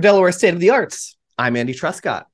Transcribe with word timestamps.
Delaware 0.00 0.32
State 0.32 0.54
of 0.54 0.60
the 0.60 0.70
Arts, 0.70 1.16
I'm 1.36 1.56
Andy 1.56 1.74
Truscott. 1.74 2.24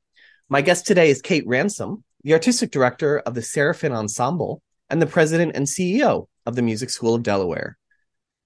My 0.49 0.61
guest 0.61 0.87
today 0.87 1.11
is 1.11 1.21
Kate 1.21 1.45
Ransom, 1.49 2.05
the 2.23 2.33
artistic 2.33 2.71
director 2.71 3.19
of 3.19 3.35
the 3.35 3.43
Serafin 3.43 3.91
Ensemble 3.91 4.63
and 4.89 5.03
the 5.03 5.07
president 5.07 5.57
and 5.57 5.67
CEO 5.67 6.29
of 6.47 6.55
the 6.55 6.63
Music 6.63 6.91
School 6.91 7.17
of 7.17 7.25
Delaware. 7.25 7.77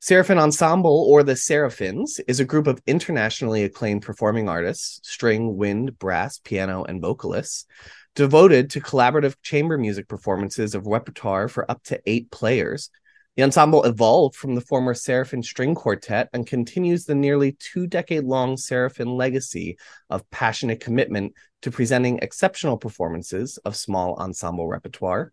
Serafin 0.00 0.38
Ensemble, 0.38 1.04
or 1.06 1.22
the 1.22 1.34
Serafins, 1.34 2.18
is 2.26 2.40
a 2.40 2.46
group 2.46 2.66
of 2.66 2.80
internationally 2.86 3.62
acclaimed 3.62 4.00
performing 4.00 4.48
artists, 4.48 5.06
string, 5.06 5.58
wind, 5.58 5.98
brass, 5.98 6.38
piano, 6.38 6.84
and 6.84 7.02
vocalists, 7.02 7.66
devoted 8.14 8.70
to 8.70 8.80
collaborative 8.80 9.34
chamber 9.42 9.76
music 9.76 10.08
performances 10.08 10.74
of 10.74 10.86
repertoire 10.86 11.48
for 11.48 11.70
up 11.70 11.82
to 11.84 12.00
eight 12.06 12.30
players. 12.30 12.88
The 13.36 13.44
ensemble 13.44 13.84
evolved 13.84 14.34
from 14.34 14.56
the 14.56 14.60
former 14.60 14.92
Serafin 14.92 15.42
String 15.42 15.74
Quartet 15.74 16.28
and 16.32 16.46
continues 16.46 17.04
the 17.04 17.14
nearly 17.14 17.52
two 17.52 17.86
decade 17.86 18.24
long 18.24 18.56
Serafin 18.56 19.16
legacy 19.16 19.78
of 20.10 20.28
passionate 20.30 20.80
commitment 20.80 21.34
to 21.62 21.70
presenting 21.70 22.18
exceptional 22.18 22.76
performances 22.76 23.56
of 23.58 23.76
small 23.76 24.16
ensemble 24.16 24.66
repertoire. 24.66 25.32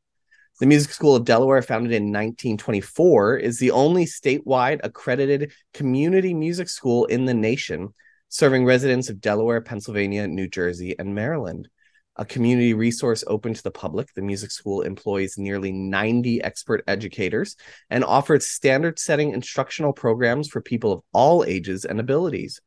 The 0.60 0.68
Music 0.68 0.92
School 0.92 1.16
of 1.16 1.26
Delaware, 1.26 1.62
founded 1.62 1.92
in 1.92 2.06
1924, 2.06 3.38
is 3.38 3.58
the 3.58 3.72
only 3.72 4.06
statewide 4.06 4.80
accredited 4.84 5.52
community 5.74 6.34
music 6.34 6.70
school 6.70 7.06
in 7.06 7.26
the 7.26 7.34
nation, 7.34 7.90
serving 8.30 8.66
residents 8.66 9.10
of 9.10 9.22
Delaware, 9.22 9.62
Pennsylvania, 9.62 10.28
New 10.28 10.48
Jersey, 10.48 10.96
and 10.98 11.16
Maryland 11.16 11.68
a 12.18 12.26
community 12.26 12.74
resource 12.74 13.24
open 13.28 13.54
to 13.54 13.64
the 13.64 13.72
public. 13.72 14.14
The 14.14 14.22
music 14.22 14.52
school 14.52 14.82
employs 14.82 15.38
nearly 15.38 15.72
90 15.72 16.42
expert 16.42 16.84
educators 16.88 17.56
and 17.90 18.04
offers 18.04 18.48
standard 18.48 19.00
setting 19.00 19.32
instructional 19.32 19.94
programs 19.94 20.50
for 20.50 20.62
people 20.62 20.92
of 20.92 21.02
all 21.14 21.46
ages 21.46 21.86
and 21.86 22.00
abilities. 22.00 22.60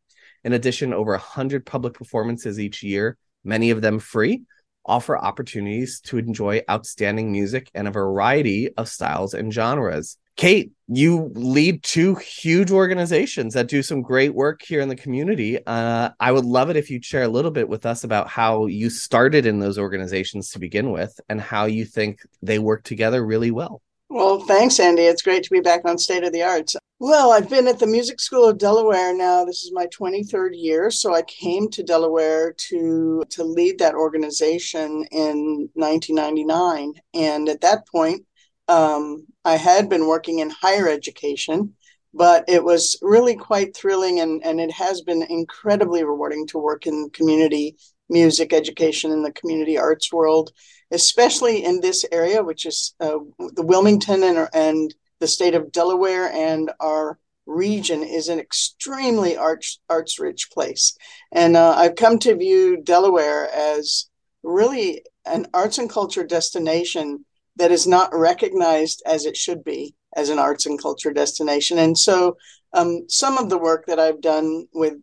In 0.44 0.52
addition, 0.52 0.94
over 0.94 1.12
100 1.12 1.66
public 1.66 1.94
performances 1.94 2.58
each 2.58 2.82
year, 2.82 3.18
many 3.44 3.70
of 3.70 3.82
them 3.82 3.98
free, 3.98 4.42
offer 4.84 5.18
opportunities 5.18 6.00
to 6.00 6.18
enjoy 6.18 6.62
outstanding 6.70 7.30
music 7.30 7.70
and 7.74 7.86
a 7.86 7.90
variety 7.90 8.68
of 8.76 8.88
styles 8.88 9.34
and 9.34 9.52
genres. 9.52 10.16
Kate, 10.36 10.72
you 10.88 11.30
lead 11.34 11.82
two 11.82 12.14
huge 12.14 12.70
organizations 12.70 13.52
that 13.54 13.68
do 13.68 13.82
some 13.82 14.00
great 14.00 14.34
work 14.34 14.62
here 14.62 14.80
in 14.80 14.88
the 14.88 14.96
community. 14.96 15.58
Uh, 15.66 16.10
I 16.18 16.32
would 16.32 16.46
love 16.46 16.70
it 16.70 16.76
if 16.76 16.88
you'd 16.88 17.04
share 17.04 17.24
a 17.24 17.28
little 17.28 17.50
bit 17.50 17.68
with 17.68 17.84
us 17.84 18.04
about 18.04 18.28
how 18.28 18.66
you 18.66 18.88
started 18.88 19.44
in 19.44 19.58
those 19.58 19.78
organizations 19.78 20.50
to 20.50 20.58
begin 20.58 20.92
with 20.92 21.20
and 21.28 21.40
how 21.40 21.66
you 21.66 21.84
think 21.84 22.20
they 22.40 22.58
work 22.58 22.84
together 22.84 23.24
really 23.24 23.50
well. 23.50 23.82
Well, 24.10 24.40
thanks, 24.40 24.80
Andy. 24.80 25.02
It's 25.02 25.22
great 25.22 25.44
to 25.44 25.50
be 25.50 25.60
back 25.60 25.82
on 25.84 25.96
State 25.96 26.24
of 26.24 26.32
the 26.32 26.42
Arts. 26.42 26.74
Well, 26.98 27.30
I've 27.30 27.48
been 27.48 27.68
at 27.68 27.78
the 27.78 27.86
Music 27.86 28.18
School 28.18 28.48
of 28.48 28.58
Delaware 28.58 29.16
now. 29.16 29.44
This 29.44 29.62
is 29.62 29.70
my 29.72 29.86
23rd 29.86 30.50
year. 30.52 30.90
So 30.90 31.14
I 31.14 31.22
came 31.22 31.70
to 31.70 31.84
Delaware 31.84 32.52
to, 32.70 33.22
to 33.30 33.44
lead 33.44 33.78
that 33.78 33.94
organization 33.94 35.04
in 35.12 35.70
1999. 35.74 36.94
And 37.14 37.48
at 37.48 37.60
that 37.60 37.86
point, 37.86 38.26
um, 38.66 39.26
I 39.44 39.54
had 39.54 39.88
been 39.88 40.08
working 40.08 40.40
in 40.40 40.50
higher 40.50 40.88
education, 40.88 41.74
but 42.12 42.44
it 42.48 42.64
was 42.64 42.98
really 43.02 43.36
quite 43.36 43.76
thrilling 43.76 44.18
and, 44.18 44.44
and 44.44 44.60
it 44.60 44.72
has 44.72 45.02
been 45.02 45.22
incredibly 45.22 46.02
rewarding 46.02 46.48
to 46.48 46.58
work 46.58 46.88
in 46.88 47.10
community 47.10 47.76
music 48.08 48.52
education 48.52 49.12
in 49.12 49.22
the 49.22 49.32
community 49.32 49.78
arts 49.78 50.12
world, 50.12 50.50
especially 50.90 51.64
in 51.64 51.80
this 51.80 52.04
area, 52.10 52.42
which 52.42 52.66
is 52.66 52.94
uh, 53.00 53.18
the 53.38 53.62
Wilmington 53.62 54.22
and, 54.22 54.48
and 54.52 54.94
the 55.20 55.28
state 55.28 55.54
of 55.54 55.72
Delaware 55.72 56.32
and 56.32 56.70
our 56.80 57.18
region 57.46 58.02
is 58.02 58.28
an 58.28 58.38
extremely 58.38 59.36
arts 59.36 59.80
arts 59.88 60.18
rich 60.18 60.50
place. 60.50 60.96
And 61.32 61.56
uh, 61.56 61.74
I've 61.76 61.96
come 61.96 62.18
to 62.20 62.36
view 62.36 62.80
Delaware 62.82 63.48
as 63.52 64.08
really 64.42 65.02
an 65.26 65.46
arts 65.52 65.78
and 65.78 65.90
culture 65.90 66.24
destination 66.24 67.24
that 67.56 67.72
is 67.72 67.86
not 67.86 68.14
recognized 68.14 69.02
as 69.04 69.26
it 69.26 69.36
should 69.36 69.64
be 69.64 69.94
as 70.16 70.28
an 70.28 70.38
arts 70.38 70.66
and 70.66 70.80
culture 70.80 71.12
destination. 71.12 71.78
And 71.78 71.96
so, 71.96 72.36
um, 72.72 73.04
some 73.08 73.36
of 73.36 73.50
the 73.50 73.58
work 73.58 73.86
that 73.86 73.98
I've 73.98 74.20
done 74.20 74.66
with 74.72 74.94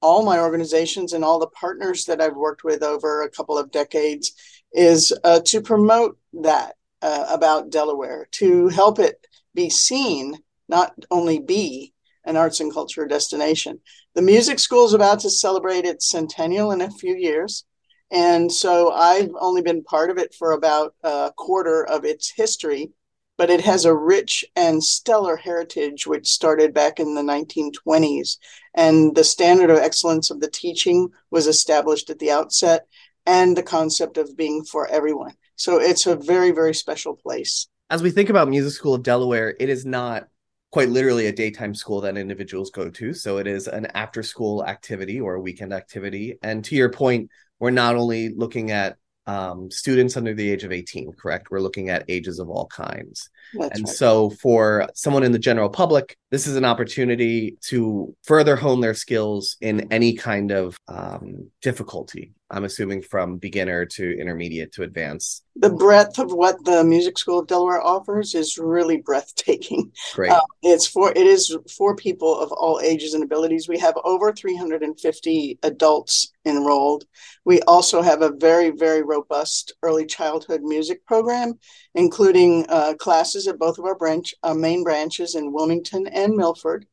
all 0.00 0.24
my 0.24 0.38
organizations 0.38 1.12
and 1.12 1.24
all 1.24 1.40
the 1.40 1.48
partners 1.48 2.04
that 2.04 2.20
I've 2.20 2.36
worked 2.36 2.62
with 2.62 2.82
over 2.82 3.22
a 3.22 3.30
couple 3.30 3.58
of 3.58 3.72
decades 3.72 4.32
is 4.72 5.12
uh, 5.24 5.40
to 5.46 5.60
promote 5.60 6.18
that 6.42 6.76
uh, 7.02 7.26
about 7.28 7.70
Delaware, 7.70 8.28
to 8.32 8.68
help 8.68 8.98
it 8.98 9.26
be 9.54 9.70
seen, 9.70 10.36
not 10.68 10.94
only 11.10 11.38
be 11.38 11.92
an 12.24 12.36
arts 12.36 12.60
and 12.60 12.72
culture 12.72 13.06
destination. 13.06 13.80
The 14.14 14.22
music 14.22 14.58
school 14.58 14.84
is 14.84 14.92
about 14.92 15.20
to 15.20 15.30
celebrate 15.30 15.84
its 15.84 16.08
centennial 16.08 16.72
in 16.72 16.80
a 16.80 16.90
few 16.90 17.14
years. 17.14 17.64
And 18.10 18.50
so 18.50 18.90
I've 18.90 19.30
only 19.40 19.62
been 19.62 19.84
part 19.84 20.10
of 20.10 20.18
it 20.18 20.34
for 20.34 20.52
about 20.52 20.94
a 21.02 21.32
quarter 21.36 21.86
of 21.86 22.04
its 22.04 22.30
history, 22.30 22.90
but 23.36 23.50
it 23.50 23.60
has 23.60 23.84
a 23.84 23.94
rich 23.94 24.44
and 24.56 24.82
stellar 24.82 25.36
heritage, 25.36 26.06
which 26.06 26.26
started 26.26 26.74
back 26.74 26.98
in 26.98 27.14
the 27.14 27.22
1920s. 27.22 28.38
And 28.74 29.14
the 29.14 29.24
standard 29.24 29.70
of 29.70 29.78
excellence 29.78 30.30
of 30.30 30.40
the 30.40 30.50
teaching 30.50 31.10
was 31.30 31.46
established 31.46 32.10
at 32.10 32.18
the 32.18 32.30
outset, 32.30 32.87
and 33.28 33.54
the 33.54 33.62
concept 33.62 34.16
of 34.16 34.34
being 34.36 34.64
for 34.64 34.88
everyone. 34.88 35.34
So 35.56 35.78
it's 35.78 36.06
a 36.06 36.16
very, 36.16 36.50
very 36.50 36.74
special 36.74 37.14
place. 37.14 37.68
As 37.90 38.02
we 38.02 38.10
think 38.10 38.30
about 38.30 38.48
Music 38.48 38.72
School 38.72 38.94
of 38.94 39.02
Delaware, 39.02 39.54
it 39.60 39.68
is 39.68 39.84
not 39.84 40.28
quite 40.72 40.88
literally 40.88 41.26
a 41.26 41.32
daytime 41.32 41.74
school 41.74 42.00
that 42.00 42.16
individuals 42.16 42.70
go 42.70 42.88
to. 42.88 43.12
So 43.12 43.36
it 43.36 43.46
is 43.46 43.68
an 43.68 43.86
after 43.94 44.22
school 44.22 44.64
activity 44.64 45.20
or 45.20 45.34
a 45.34 45.40
weekend 45.40 45.74
activity. 45.74 46.38
And 46.42 46.64
to 46.64 46.74
your 46.74 46.90
point, 46.90 47.30
we're 47.58 47.70
not 47.70 47.96
only 47.96 48.30
looking 48.34 48.70
at 48.70 48.96
um, 49.26 49.70
students 49.70 50.16
under 50.16 50.32
the 50.32 50.50
age 50.50 50.64
of 50.64 50.72
18, 50.72 51.12
correct? 51.12 51.50
We're 51.50 51.60
looking 51.60 51.90
at 51.90 52.06
ages 52.08 52.38
of 52.38 52.48
all 52.48 52.66
kinds. 52.66 53.28
That's 53.52 53.76
and 53.76 53.86
right. 53.86 53.94
so, 53.94 54.30
for 54.30 54.88
someone 54.94 55.22
in 55.22 55.32
the 55.32 55.38
general 55.38 55.68
public, 55.68 56.16
this 56.30 56.46
is 56.46 56.56
an 56.56 56.64
opportunity 56.64 57.58
to 57.66 58.16
further 58.24 58.56
hone 58.56 58.80
their 58.80 58.94
skills 58.94 59.58
in 59.60 59.92
any 59.92 60.14
kind 60.14 60.50
of 60.50 60.78
um, 60.88 61.50
difficulty. 61.60 62.32
I'm 62.50 62.64
assuming 62.64 63.02
from 63.02 63.36
beginner 63.36 63.84
to 63.84 64.18
intermediate 64.18 64.72
to 64.72 64.82
advanced. 64.82 65.44
The 65.56 65.68
breadth 65.68 66.18
of 66.18 66.32
what 66.32 66.64
the 66.64 66.82
Music 66.82 67.18
School 67.18 67.40
of 67.40 67.46
Delaware 67.46 67.82
offers 67.82 68.34
is 68.34 68.56
really 68.56 68.96
breathtaking. 68.98 69.92
Great. 70.14 70.30
Uh, 70.30 70.40
it's 70.62 70.86
for 70.86 71.10
it 71.10 71.26
is 71.26 71.56
for 71.76 71.94
people 71.94 72.38
of 72.38 72.50
all 72.52 72.80
ages 72.82 73.14
and 73.14 73.22
abilities. 73.22 73.68
We 73.68 73.78
have 73.78 73.94
over 74.04 74.32
350 74.32 75.58
adults 75.62 76.32
enrolled. 76.46 77.04
We 77.44 77.60
also 77.62 78.00
have 78.00 78.22
a 78.22 78.32
very 78.32 78.70
very 78.70 79.02
robust 79.02 79.74
early 79.82 80.06
childhood 80.06 80.62
music 80.62 81.04
program, 81.04 81.58
including 81.94 82.66
uh, 82.68 82.94
classes 82.94 83.46
at 83.46 83.58
both 83.58 83.78
of 83.78 83.84
our 83.84 83.96
branch 83.96 84.34
our 84.42 84.54
main 84.54 84.84
branches 84.84 85.34
in 85.34 85.52
Wilmington 85.52 86.06
and 86.06 86.34
Milford 86.34 86.86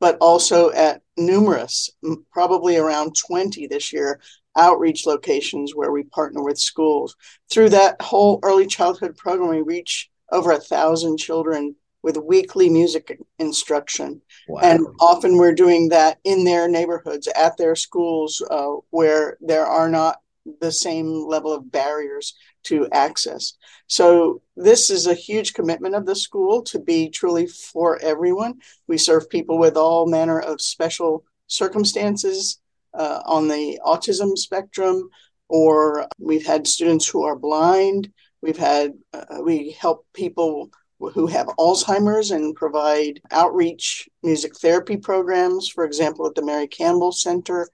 but 0.00 0.16
also 0.20 0.70
at 0.70 1.02
numerous, 1.16 1.90
probably 2.32 2.76
around 2.76 3.14
20 3.14 3.66
this 3.66 3.92
year, 3.92 4.20
outreach 4.56 5.06
locations 5.06 5.74
where 5.74 5.92
we 5.92 6.02
partner 6.04 6.42
with 6.42 6.58
schools. 6.58 7.14
Through 7.50 7.68
that 7.70 8.00
whole 8.00 8.40
early 8.42 8.66
childhood 8.66 9.16
program, 9.16 9.50
we 9.50 9.60
reach 9.60 10.10
over 10.32 10.52
a 10.52 10.58
thousand 10.58 11.18
children 11.18 11.76
with 12.02 12.16
weekly 12.16 12.70
music 12.70 13.18
instruction. 13.38 14.22
Wow. 14.48 14.60
And 14.62 14.86
often 15.00 15.36
we're 15.36 15.54
doing 15.54 15.90
that 15.90 16.18
in 16.24 16.44
their 16.44 16.66
neighborhoods, 16.66 17.28
at 17.28 17.56
their 17.58 17.76
schools, 17.76 18.42
uh, 18.50 18.76
where 18.90 19.36
there 19.40 19.66
are 19.66 19.88
not 19.88 20.20
the 20.60 20.72
same 20.72 21.26
level 21.28 21.52
of 21.52 21.70
barriers 21.70 22.34
to 22.64 22.88
access. 22.92 23.54
So, 23.86 24.42
this 24.56 24.90
is 24.90 25.06
a 25.06 25.14
huge 25.14 25.54
commitment 25.54 25.94
of 25.94 26.06
the 26.06 26.14
school 26.14 26.62
to 26.64 26.78
be 26.78 27.08
truly 27.08 27.46
for 27.46 27.98
everyone. 28.02 28.60
We 28.86 28.98
serve 28.98 29.30
people 29.30 29.58
with 29.58 29.76
all 29.76 30.06
manner 30.06 30.38
of 30.40 30.60
special 30.60 31.24
circumstances 31.46 32.60
uh, 32.94 33.20
on 33.24 33.48
the 33.48 33.80
autism 33.84 34.36
spectrum, 34.36 35.08
or 35.48 36.06
we've 36.18 36.46
had 36.46 36.66
students 36.66 37.08
who 37.08 37.24
are 37.24 37.36
blind. 37.36 38.12
We've 38.42 38.58
had, 38.58 38.92
uh, 39.12 39.40
we 39.42 39.72
help 39.72 40.06
people 40.14 40.70
who 41.08 41.26
have 41.26 41.46
Alzheimer's 41.58 42.30
and 42.30 42.54
provide 42.54 43.20
outreach 43.30 44.08
music 44.22 44.56
therapy 44.56 44.96
programs, 44.96 45.68
for 45.68 45.84
example, 45.84 46.26
at 46.26 46.34
the 46.34 46.44
Mary 46.44 46.66
Campbell 46.66 47.12
Center. 47.12 47.68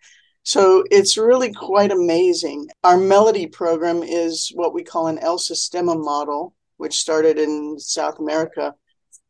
So 0.46 0.84
it's 0.92 1.18
really 1.18 1.52
quite 1.52 1.90
amazing. 1.90 2.68
Our 2.84 2.96
Melody 2.96 3.48
program 3.48 4.04
is 4.04 4.52
what 4.54 4.72
we 4.72 4.84
call 4.84 5.08
an 5.08 5.18
El 5.18 5.38
Sistema 5.38 6.00
model, 6.00 6.54
which 6.76 7.00
started 7.00 7.36
in 7.36 7.80
South 7.80 8.20
America 8.20 8.72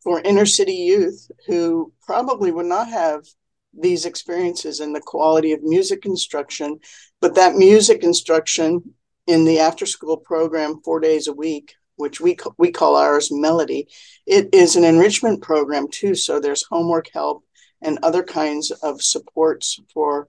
for 0.02 0.20
inner 0.20 0.44
city 0.44 0.74
youth 0.74 1.30
who 1.46 1.90
probably 2.02 2.52
would 2.52 2.66
not 2.66 2.88
have 2.88 3.24
these 3.72 4.04
experiences 4.04 4.80
and 4.80 4.94
the 4.94 5.00
quality 5.00 5.52
of 5.52 5.62
music 5.62 6.04
instruction. 6.04 6.80
But 7.22 7.34
that 7.36 7.54
music 7.54 8.04
instruction 8.04 8.92
in 9.26 9.46
the 9.46 9.60
after 9.60 9.86
school 9.86 10.18
program, 10.18 10.82
four 10.84 11.00
days 11.00 11.28
a 11.28 11.32
week, 11.32 11.76
which 11.96 12.20
we, 12.20 12.36
we 12.58 12.70
call 12.70 12.94
ours 12.94 13.30
Melody, 13.32 13.88
it 14.26 14.50
is 14.52 14.76
an 14.76 14.84
enrichment 14.84 15.40
program 15.40 15.88
too. 15.88 16.14
So 16.14 16.40
there's 16.40 16.64
homework 16.64 17.08
help 17.14 17.42
and 17.80 17.98
other 18.02 18.22
kinds 18.22 18.70
of 18.70 19.00
supports 19.00 19.80
for 19.94 20.28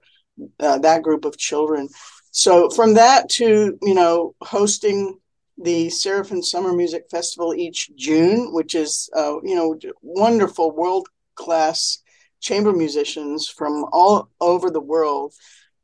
uh, 0.60 0.78
that 0.78 1.02
group 1.02 1.24
of 1.24 1.36
children. 1.36 1.88
So 2.30 2.70
from 2.70 2.94
that 2.94 3.28
to 3.30 3.78
you 3.82 3.94
know 3.94 4.34
hosting 4.42 5.18
the 5.56 5.88
Serafin 5.90 6.42
Summer 6.42 6.72
Music 6.72 7.04
Festival 7.10 7.54
each 7.54 7.90
June, 7.96 8.52
which 8.52 8.74
is 8.74 9.10
uh, 9.14 9.36
you 9.42 9.54
know 9.54 9.78
wonderful 10.02 10.70
world 10.74 11.08
class 11.34 11.98
chamber 12.40 12.72
musicians 12.72 13.48
from 13.48 13.84
all 13.92 14.30
over 14.40 14.70
the 14.70 14.80
world 14.80 15.34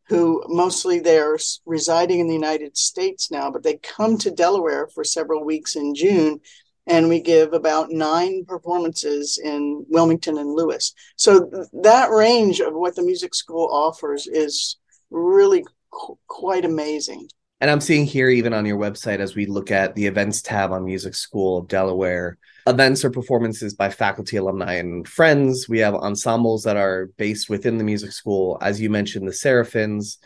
who 0.09 0.43
mostly 0.49 1.01
they're 1.01 1.39
residing 1.65 2.21
in 2.21 2.27
the 2.29 2.35
United 2.35 2.77
States 2.77 3.31
now, 3.31 3.51
but 3.51 3.63
they 3.63 3.77
come 3.79 4.19
to 4.19 4.31
Delaware 4.31 4.87
for 4.87 5.03
several 5.03 5.45
weeks 5.45 5.77
in 5.77 5.95
June. 5.95 6.41
And 6.87 7.09
we 7.09 7.21
give 7.21 7.53
about 7.53 7.91
nine 7.91 8.45
performances 8.47 9.41
in 9.43 9.87
Wilmington 9.89 10.37
and 10.37 10.55
Lewes. 10.55 10.95
So 11.17 11.47
th- 11.47 11.67
that 11.83 12.11
range 12.11 12.61
of 12.61 12.75
what 12.75 12.95
the 12.95 13.03
music 13.03 13.35
school 13.35 13.69
offers 13.73 14.27
is 14.27 14.77
really 15.11 15.65
qu- 15.91 16.19
quite 16.27 16.65
amazing. 16.65 17.29
And 17.61 17.71
I'm 17.71 17.81
seeing 17.81 18.05
here, 18.05 18.29
even 18.29 18.53
on 18.53 18.67
your 18.67 18.79
website, 18.79 19.21
as 19.21 19.35
we 19.35 19.47
look 19.47 19.71
at 19.71 19.95
the 19.95 20.07
events 20.07 20.43
tab 20.43 20.73
on 20.73 20.85
Music 20.85 21.15
School 21.15 21.59
of 21.59 21.69
Delaware, 21.69 22.37
events 22.67 23.05
or 23.05 23.11
performances 23.11 23.75
by 23.75 23.91
faculty, 23.91 24.37
alumni, 24.37 24.75
and 24.75 25.07
friends. 25.07 25.69
We 25.69 25.79
have 25.79 25.95
ensembles 25.95 26.65
that 26.65 26.77
are 26.77 27.11
based 27.17 27.49
within 27.49 27.79
the 27.79 27.85
music 27.85 28.13
school. 28.13 28.59
As 28.61 28.81
you 28.81 28.91
mentioned, 28.91 29.27
the 29.27 29.33
Serafins, 29.33 30.19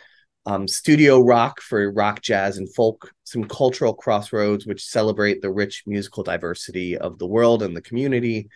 um, 0.49 0.67
studio 0.67 1.21
rock 1.21 1.61
for 1.61 1.93
rock, 1.93 2.23
jazz, 2.23 2.57
and 2.57 2.75
folk, 2.75 3.13
some 3.25 3.45
cultural 3.45 3.93
crossroads, 3.93 4.67
which 4.67 4.83
celebrate 4.83 5.43
the 5.43 5.53
rich 5.53 5.83
musical 5.87 6.23
diversity 6.23 6.97
of 6.97 7.19
the 7.19 7.27
world 7.27 7.63
and 7.63 7.77
the 7.77 7.83
community. 7.83 8.49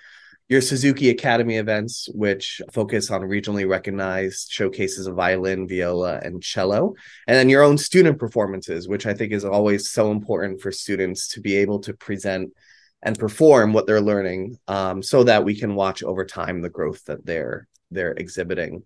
Your 0.49 0.63
Suzuki 0.63 1.11
Academy 1.11 1.57
events, 1.57 2.09
which 2.15 2.63
focus 2.73 3.11
on 3.11 3.21
regionally 3.21 3.69
recognized 3.69 4.51
showcases 4.51 5.07
of 5.07 5.17
violin, 5.17 5.69
viola, 5.69 6.19
and 6.23 6.43
cello. 6.43 6.95
And 7.27 7.37
then 7.37 7.51
your 7.51 7.63
own 7.63 7.77
student 7.77 8.19
performances, 8.19 8.89
which 8.89 9.05
I 9.05 9.13
think 9.13 9.33
is 9.33 9.45
always 9.45 9.91
so 9.91 10.11
important 10.11 10.63
for 10.63 10.73
students 10.73 11.29
to 11.35 11.43
be 11.43 11.57
able 11.57 11.81
to 11.81 11.93
present 11.93 12.55
and 13.03 13.19
perform 13.19 13.75
what 13.75 13.87
they're 13.87 14.01
learning 14.01 14.57
um, 14.67 15.03
so 15.03 15.25
that 15.25 15.45
we 15.45 15.61
can 15.61 15.75
watch 15.75 16.03
over 16.03 16.25
time 16.25 16.63
the 16.63 16.71
growth 16.71 17.05
that 17.05 17.27
they're 17.27 17.69
they're 17.91 18.13
exhibiting 18.13 18.83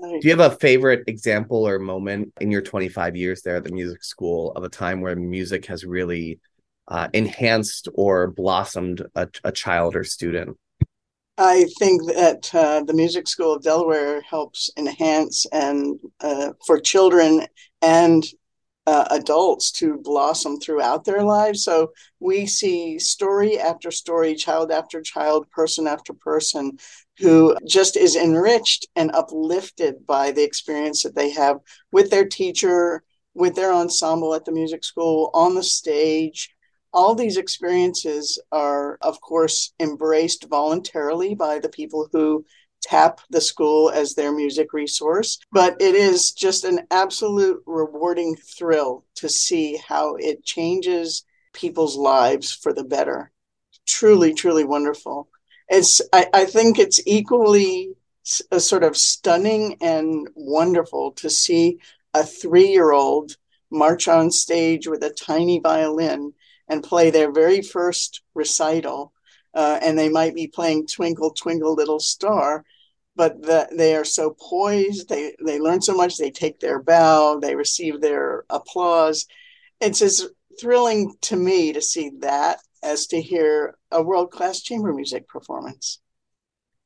do 0.00 0.20
you 0.22 0.30
have 0.30 0.52
a 0.52 0.56
favorite 0.56 1.04
example 1.06 1.66
or 1.66 1.78
moment 1.78 2.32
in 2.40 2.50
your 2.50 2.62
25 2.62 3.16
years 3.16 3.42
there 3.42 3.56
at 3.56 3.64
the 3.64 3.72
music 3.72 4.02
school 4.04 4.52
of 4.52 4.64
a 4.64 4.68
time 4.68 5.00
where 5.00 5.16
music 5.16 5.66
has 5.66 5.84
really 5.84 6.38
uh, 6.88 7.08
enhanced 7.12 7.88
or 7.94 8.28
blossomed 8.28 9.02
a, 9.14 9.28
a, 9.44 9.52
child 9.52 9.96
or 9.96 10.04
student 10.04 10.56
i 11.38 11.66
think 11.78 12.04
that 12.06 12.50
uh, 12.54 12.82
the 12.84 12.94
music 12.94 13.26
school 13.26 13.54
of 13.54 13.62
delaware 13.62 14.20
helps 14.22 14.70
enhance 14.76 15.46
and 15.52 15.98
uh, 16.20 16.52
for 16.66 16.78
children 16.78 17.46
and 17.82 18.24
uh, 18.86 19.06
adults 19.10 19.72
to 19.72 19.98
blossom 19.98 20.58
throughout 20.60 21.04
their 21.04 21.24
lives. 21.24 21.64
So 21.64 21.90
we 22.20 22.46
see 22.46 22.98
story 22.98 23.58
after 23.58 23.90
story, 23.90 24.36
child 24.36 24.70
after 24.70 25.02
child, 25.02 25.50
person 25.50 25.86
after 25.86 26.12
person 26.12 26.78
who 27.18 27.56
just 27.66 27.96
is 27.96 28.16
enriched 28.16 28.86
and 28.94 29.10
uplifted 29.14 30.06
by 30.06 30.30
the 30.30 30.42
experience 30.42 31.02
that 31.02 31.14
they 31.14 31.30
have 31.30 31.58
with 31.92 32.10
their 32.10 32.26
teacher, 32.26 33.02
with 33.34 33.54
their 33.54 33.72
ensemble 33.72 34.34
at 34.34 34.44
the 34.44 34.52
music 34.52 34.84
school, 34.84 35.30
on 35.34 35.54
the 35.54 35.62
stage. 35.62 36.50
All 36.92 37.14
these 37.14 37.36
experiences 37.36 38.40
are, 38.52 38.98
of 39.02 39.20
course, 39.20 39.72
embraced 39.80 40.48
voluntarily 40.48 41.34
by 41.34 41.58
the 41.58 41.68
people 41.68 42.08
who 42.12 42.44
tap 42.82 43.20
the 43.30 43.40
school 43.40 43.90
as 43.90 44.14
their 44.14 44.32
music 44.32 44.72
resource. 44.72 45.38
But 45.52 45.80
it 45.80 45.94
is 45.94 46.32
just 46.32 46.64
an 46.64 46.86
absolute 46.90 47.62
rewarding 47.66 48.36
thrill 48.36 49.04
to 49.16 49.28
see 49.28 49.76
how 49.86 50.16
it 50.16 50.44
changes 50.44 51.24
people's 51.52 51.96
lives 51.96 52.52
for 52.52 52.72
the 52.72 52.84
better. 52.84 53.32
Truly, 53.86 54.34
truly 54.34 54.64
wonderful. 54.64 55.28
It's 55.68 56.00
I, 56.12 56.28
I 56.32 56.44
think 56.44 56.78
it's 56.78 57.00
equally 57.06 57.90
a 58.50 58.60
sort 58.60 58.82
of 58.82 58.96
stunning 58.96 59.76
and 59.80 60.28
wonderful 60.34 61.12
to 61.12 61.30
see 61.30 61.78
a 62.14 62.24
three-year-old 62.24 63.36
march 63.70 64.08
on 64.08 64.30
stage 64.30 64.86
with 64.86 65.02
a 65.02 65.10
tiny 65.10 65.60
violin 65.60 66.32
and 66.68 66.82
play 66.82 67.10
their 67.10 67.30
very 67.30 67.62
first 67.62 68.22
recital 68.34 69.12
uh, 69.56 69.78
and 69.82 69.98
they 69.98 70.10
might 70.10 70.34
be 70.34 70.46
playing 70.46 70.86
Twinkle, 70.86 71.30
Twinkle, 71.30 71.74
Little 71.74 71.98
Star, 71.98 72.62
but 73.16 73.40
the, 73.40 73.66
they 73.72 73.96
are 73.96 74.04
so 74.04 74.36
poised. 74.38 75.08
They, 75.08 75.34
they 75.44 75.58
learn 75.58 75.80
so 75.80 75.94
much. 75.94 76.18
They 76.18 76.30
take 76.30 76.60
their 76.60 76.82
bow, 76.82 77.40
they 77.40 77.56
receive 77.56 78.00
their 78.00 78.44
applause. 78.50 79.26
It's 79.80 80.02
as 80.02 80.28
thrilling 80.60 81.14
to 81.22 81.36
me 81.36 81.72
to 81.72 81.80
see 81.80 82.10
that 82.20 82.58
as 82.86 83.06
to 83.08 83.20
hear 83.20 83.76
a 83.90 84.02
world 84.02 84.30
class 84.30 84.60
chamber 84.62 84.92
music 84.92 85.28
performance. 85.28 86.00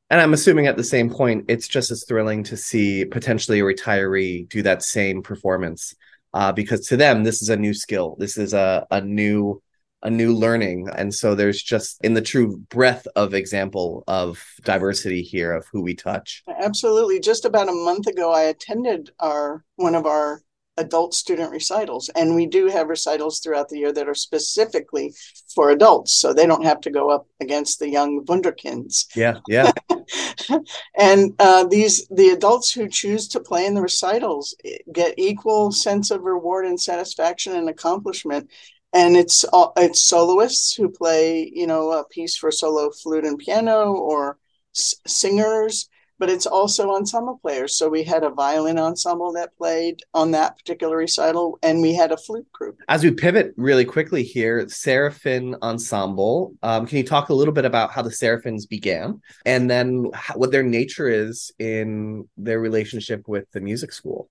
And 0.09 0.21
I'm 0.21 0.33
assuming 0.33 0.67
at 0.67 0.77
the 0.77 0.83
same 0.83 1.11
point, 1.11 1.45
it's 1.49 1.69
just 1.69 1.91
as 1.91 2.05
thrilling 2.09 2.43
to 2.45 2.57
see 2.57 3.05
potentially 3.05 3.61
a 3.61 3.63
retiree 3.63 4.49
do 4.49 4.63
that 4.63 4.83
same 4.83 5.23
performance 5.23 5.95
uh, 6.33 6.53
because 6.53 6.87
to 6.89 6.97
them, 6.97 7.23
this 7.23 7.43
is 7.43 7.49
a 7.49 7.57
new 7.57 7.75
skill. 7.75 8.17
This 8.19 8.37
is 8.37 8.55
a, 8.55 8.87
a 8.91 9.01
new 9.01 9.63
a 10.03 10.11
new 10.11 10.35
learning 10.35 10.89
and 10.97 11.13
so 11.13 11.35
there's 11.35 11.63
just 11.63 12.03
in 12.03 12.15
the 12.15 12.23
true 12.23 12.57
breadth 12.71 13.07
of 13.17 13.35
example 13.35 14.03
of 14.09 14.43
diversity 14.65 15.21
here 15.21 15.53
of 15.53 15.67
who 15.71 15.83
we 15.83 15.95
touch 15.95 16.43
absolutely 16.59 17.21
just 17.21 17.45
about 17.45 17.69
a 17.69 17.73
month 17.73 18.07
ago 18.07 18.33
i 18.33 18.45
attended 18.45 19.11
our 19.21 19.63
one 19.77 19.95
of 19.95 20.07
our 20.07 20.41
adult 20.81 21.15
student 21.15 21.51
recitals. 21.51 22.11
And 22.17 22.35
we 22.35 22.47
do 22.47 22.67
have 22.67 22.89
recitals 22.89 23.41
throughout 23.41 23.69
the 23.69 23.79
year 23.79 23.93
that 23.93 24.09
are 24.09 24.15
specifically 24.15 25.15
for 25.55 25.71
adults 25.71 26.13
so 26.13 26.33
they 26.33 26.47
don't 26.47 26.65
have 26.65 26.81
to 26.83 26.91
go 26.91 27.11
up 27.11 27.27
against 27.41 27.79
the 27.79 27.89
young 27.89 28.25
wunderkinds. 28.25 29.07
Yeah 29.15 29.41
yeah. 29.51 29.73
And 30.97 31.35
uh, 31.39 31.65
these 31.65 32.07
the 32.09 32.31
adults 32.31 32.73
who 32.73 32.89
choose 32.89 33.29
to 33.29 33.41
play 33.41 33.67
in 33.67 33.75
the 33.75 33.83
recitals 33.83 34.55
eh, 34.65 34.79
get 34.93 35.15
equal 35.19 35.73
sense 35.73 36.11
of 36.11 36.23
reward 36.23 36.67
and 36.67 36.81
satisfaction 36.81 37.55
and 37.55 37.69
accomplishment. 37.69 38.51
And 38.93 39.17
it's 39.17 39.45
all, 39.45 39.73
it's 39.77 40.03
soloists 40.03 40.75
who 40.75 40.89
play 40.89 41.51
you 41.55 41.67
know 41.67 41.93
a 41.93 42.05
piece 42.05 42.37
for 42.37 42.51
solo 42.51 42.91
flute 42.91 43.25
and 43.25 43.39
piano 43.39 43.93
or 43.93 44.39
s- 44.75 44.97
singers 45.07 45.89
but 46.21 46.31
it's 46.31 46.47
also 46.47 46.93
ensemble 46.93 47.39
players 47.43 47.77
so 47.77 47.89
we 47.89 48.05
had 48.05 48.23
a 48.23 48.31
violin 48.31 48.79
ensemble 48.79 49.33
that 49.33 49.57
played 49.57 50.03
on 50.15 50.31
that 50.31 50.57
particular 50.57 50.99
recital 50.99 51.59
and 51.63 51.83
we 51.83 51.93
had 51.93 52.13
a 52.13 52.17
flute 52.17 52.51
group 52.53 52.79
as 52.89 53.03
we 53.03 53.11
pivot 53.11 53.53
really 53.57 53.85
quickly 53.85 54.23
here 54.23 54.65
serafin 54.67 55.57
ensemble 55.63 56.55
um, 56.63 56.87
can 56.87 56.99
you 56.99 57.05
talk 57.05 57.31
a 57.31 57.35
little 57.35 57.55
bit 57.55 57.65
about 57.65 57.91
how 57.91 58.03
the 58.03 58.11
serafins 58.11 58.69
began 58.69 59.21
and 59.45 59.69
then 59.69 60.09
how, 60.15 60.35
what 60.35 60.53
their 60.53 60.63
nature 60.63 61.09
is 61.09 61.51
in 61.59 62.29
their 62.37 62.61
relationship 62.61 63.27
with 63.27 63.51
the 63.51 63.61
music 63.61 63.93
school 63.93 64.29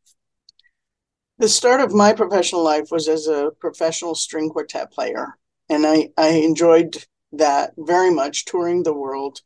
the 1.39 1.47
start 1.47 1.79
of 1.79 1.93
my 1.93 2.11
professional 2.11 2.63
life 2.63 2.91
was 2.91 3.07
as 3.07 3.27
a 3.27 3.51
professional 3.61 4.13
string 4.13 4.49
quartet 4.49 4.91
player. 4.91 5.37
And 5.69 5.87
I, 5.87 6.09
I 6.17 6.31
enjoyed 6.31 7.05
that 7.31 7.71
very 7.77 8.11
much, 8.11 8.43
touring 8.43 8.83
the 8.83 8.93
world, 8.93 9.39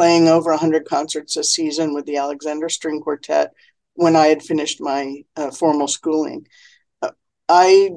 playing 0.00 0.28
over 0.28 0.48
100 0.48 0.86
concerts 0.86 1.36
a 1.36 1.44
season 1.44 1.92
with 1.92 2.06
the 2.06 2.16
Alexander 2.16 2.70
String 2.70 3.02
Quartet 3.02 3.52
when 3.96 4.16
I 4.16 4.28
had 4.28 4.42
finished 4.42 4.80
my 4.80 5.24
uh, 5.36 5.50
formal 5.50 5.88
schooling. 5.88 6.46
Uh, 7.02 7.10
I 7.50 7.90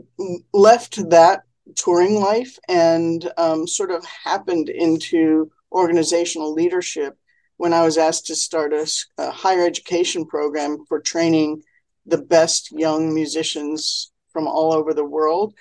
left 0.51 1.09
that 1.11 1.43
touring 1.77 2.15
life 2.15 2.59
and 2.67 3.31
um, 3.37 3.65
sort 3.65 3.89
of 3.89 4.03
happened 4.03 4.67
into 4.67 5.49
organizational 5.71 6.51
leadership 6.51 7.17
when 7.55 7.71
I 7.71 7.83
was 7.83 7.97
asked 7.97 8.25
to 8.25 8.35
start 8.35 8.73
a, 8.73 8.85
a 9.17 9.31
higher 9.31 9.65
education 9.65 10.25
program 10.25 10.83
for 10.89 10.99
training 10.99 11.63
the 12.05 12.17
best 12.17 12.69
young 12.73 13.13
musicians 13.13 14.11
from 14.33 14.45
all 14.45 14.73
over 14.73 14.93
the 14.93 15.05
world, 15.05 15.53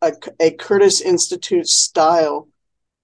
a, 0.00 0.12
a 0.38 0.52
Curtis 0.52 1.00
Institute 1.00 1.66
style 1.66 2.46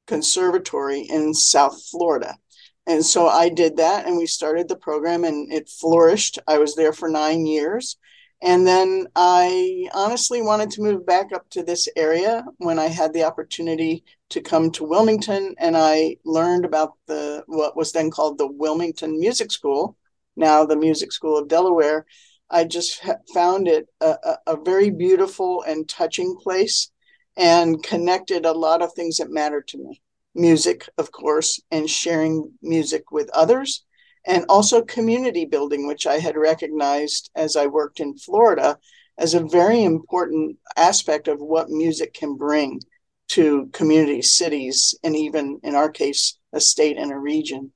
conservatory 0.06 1.00
in 1.00 1.34
South 1.34 1.82
Florida. 1.90 2.38
And 2.88 3.04
so 3.04 3.28
I 3.28 3.50
did 3.50 3.76
that 3.76 4.06
and 4.06 4.16
we 4.16 4.24
started 4.24 4.66
the 4.66 4.76
program 4.76 5.22
and 5.22 5.52
it 5.52 5.68
flourished. 5.68 6.38
I 6.48 6.56
was 6.56 6.74
there 6.74 6.94
for 6.94 7.10
nine 7.10 7.44
years. 7.44 7.98
And 8.40 8.66
then 8.66 9.08
I 9.14 9.88
honestly 9.92 10.40
wanted 10.40 10.70
to 10.70 10.82
move 10.82 11.04
back 11.04 11.32
up 11.34 11.50
to 11.50 11.62
this 11.62 11.86
area 11.96 12.46
when 12.56 12.78
I 12.78 12.86
had 12.86 13.12
the 13.12 13.24
opportunity 13.24 14.04
to 14.30 14.40
come 14.40 14.70
to 14.70 14.84
Wilmington 14.84 15.54
and 15.58 15.76
I 15.76 16.16
learned 16.24 16.64
about 16.64 16.94
the 17.06 17.44
what 17.46 17.76
was 17.76 17.92
then 17.92 18.10
called 18.10 18.38
the 18.38 18.50
Wilmington 18.50 19.20
Music 19.20 19.52
School, 19.52 19.98
now 20.34 20.64
the 20.64 20.76
Music 20.76 21.12
School 21.12 21.36
of 21.36 21.48
Delaware, 21.48 22.06
I 22.48 22.64
just 22.64 23.02
found 23.34 23.68
it 23.68 23.86
a, 24.00 24.16
a, 24.46 24.56
very 24.56 24.88
beautiful 24.88 25.62
and 25.62 25.86
touching 25.86 26.36
place 26.40 26.90
and 27.36 27.82
connected 27.82 28.46
a 28.46 28.52
lot 28.52 28.80
of 28.80 28.94
things 28.94 29.18
that 29.18 29.30
mattered 29.30 29.68
to 29.68 29.78
me. 29.78 30.00
Music, 30.38 30.88
of 30.96 31.10
course, 31.12 31.60
and 31.70 31.90
sharing 31.90 32.52
music 32.62 33.10
with 33.10 33.28
others, 33.34 33.84
and 34.26 34.44
also 34.48 34.82
community 34.82 35.44
building, 35.44 35.86
which 35.86 36.06
I 36.06 36.18
had 36.18 36.36
recognized 36.36 37.30
as 37.34 37.56
I 37.56 37.66
worked 37.66 38.00
in 38.00 38.16
Florida 38.16 38.78
as 39.18 39.34
a 39.34 39.40
very 39.40 39.82
important 39.82 40.56
aspect 40.76 41.26
of 41.28 41.40
what 41.40 41.68
music 41.68 42.14
can 42.14 42.36
bring 42.36 42.80
to 43.28 43.68
communities, 43.72 44.30
cities, 44.30 44.98
and 45.02 45.16
even 45.16 45.58
in 45.62 45.74
our 45.74 45.90
case, 45.90 46.38
a 46.52 46.60
state 46.60 46.96
and 46.96 47.12
a 47.12 47.18
region. 47.18 47.72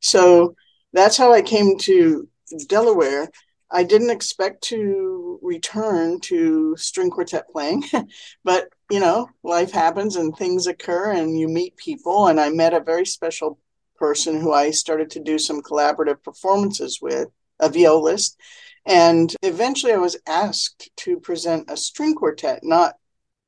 So 0.00 0.54
that's 0.92 1.16
how 1.16 1.32
I 1.32 1.42
came 1.42 1.78
to 1.78 2.28
Delaware. 2.68 3.30
I 3.72 3.84
didn't 3.84 4.10
expect 4.10 4.62
to 4.64 5.38
return 5.42 6.20
to 6.20 6.76
string 6.76 7.10
quartet 7.10 7.48
playing, 7.50 7.84
but 8.44 8.68
you 8.90 9.00
know, 9.00 9.28
life 9.42 9.72
happens 9.72 10.16
and 10.16 10.36
things 10.36 10.66
occur 10.66 11.12
and 11.12 11.38
you 11.38 11.48
meet 11.48 11.76
people. 11.76 12.26
And 12.26 12.38
I 12.38 12.50
met 12.50 12.74
a 12.74 12.80
very 12.80 13.06
special 13.06 13.58
person 13.96 14.40
who 14.40 14.52
I 14.52 14.70
started 14.70 15.10
to 15.10 15.20
do 15.20 15.38
some 15.38 15.62
collaborative 15.62 16.22
performances 16.22 17.00
with, 17.00 17.28
a 17.60 17.68
violist. 17.68 18.38
And 18.84 19.34
eventually 19.42 19.92
I 19.92 19.98
was 19.98 20.18
asked 20.26 20.90
to 20.98 21.20
present 21.20 21.70
a 21.70 21.76
string 21.76 22.14
quartet, 22.14 22.60
not 22.62 22.96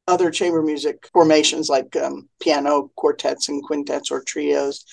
other 0.07 0.31
chamber 0.31 0.63
music 0.63 1.09
formations 1.13 1.69
like 1.69 1.97
um, 1.97 2.29
piano 2.41 2.91
quartets 2.97 3.49
and 3.49 3.63
quintets 3.63 4.11
or 4.11 4.23
trios. 4.23 4.85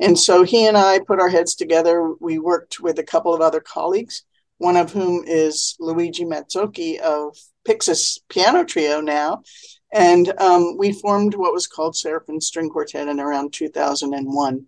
And 0.00 0.18
so 0.18 0.42
he 0.42 0.66
and 0.66 0.76
I 0.76 1.00
put 1.00 1.20
our 1.20 1.28
heads 1.28 1.54
together. 1.54 2.14
We 2.20 2.38
worked 2.38 2.80
with 2.80 2.98
a 2.98 3.04
couple 3.04 3.34
of 3.34 3.42
other 3.42 3.60
colleagues, 3.60 4.22
one 4.60 4.76
of 4.76 4.92
whom 4.92 5.24
is 5.26 5.74
Luigi 5.80 6.26
Mazzocchi 6.26 6.98
of 6.98 7.34
Pyxis 7.66 8.18
Piano 8.28 8.62
Trio 8.62 9.00
now. 9.00 9.42
And 9.90 10.30
um, 10.38 10.76
we 10.76 10.92
formed 10.92 11.34
what 11.34 11.54
was 11.54 11.66
called 11.66 11.96
Serafin 11.96 12.42
String 12.42 12.68
Quartet 12.68 13.08
in 13.08 13.18
around 13.18 13.54
2001. 13.54 14.66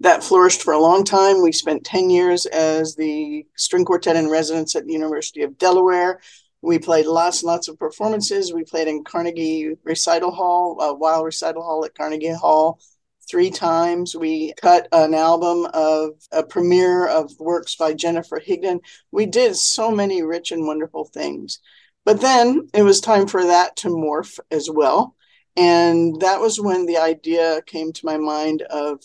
That 0.00 0.22
flourished 0.22 0.62
for 0.62 0.74
a 0.74 0.78
long 0.78 1.02
time. 1.02 1.42
We 1.42 1.50
spent 1.50 1.86
10 1.86 2.10
years 2.10 2.44
as 2.44 2.94
the 2.94 3.46
string 3.56 3.86
quartet 3.86 4.16
in 4.16 4.28
residence 4.28 4.76
at 4.76 4.84
the 4.84 4.92
University 4.92 5.42
of 5.42 5.56
Delaware. 5.56 6.20
We 6.60 6.78
played 6.78 7.06
lots 7.06 7.40
and 7.40 7.46
lots 7.46 7.68
of 7.68 7.78
performances. 7.78 8.52
We 8.52 8.64
played 8.64 8.88
in 8.88 9.02
Carnegie 9.02 9.76
Recital 9.82 10.30
Hall, 10.30 10.78
uh, 10.78 10.92
Weill 10.92 11.24
Recital 11.24 11.62
Hall 11.62 11.86
at 11.86 11.94
Carnegie 11.94 12.34
Hall 12.34 12.80
three 13.28 13.50
times. 13.50 14.14
We 14.14 14.54
cut 14.60 14.88
an 14.92 15.14
album 15.14 15.66
of 15.74 16.12
a 16.32 16.42
premiere 16.42 17.06
of 17.06 17.32
works 17.38 17.76
by 17.76 17.94
Jennifer 17.94 18.40
Higdon. 18.40 18.80
We 19.10 19.26
did 19.26 19.56
so 19.56 19.90
many 19.90 20.22
rich 20.22 20.52
and 20.52 20.66
wonderful 20.66 21.04
things. 21.04 21.60
But 22.04 22.20
then 22.20 22.68
it 22.74 22.82
was 22.82 23.00
time 23.00 23.26
for 23.26 23.44
that 23.44 23.76
to 23.76 23.88
morph 23.88 24.38
as 24.50 24.70
well. 24.70 25.14
And 25.56 26.20
that 26.20 26.40
was 26.40 26.60
when 26.60 26.86
the 26.86 26.98
idea 26.98 27.62
came 27.66 27.92
to 27.92 28.06
my 28.06 28.16
mind 28.16 28.62
of 28.62 29.02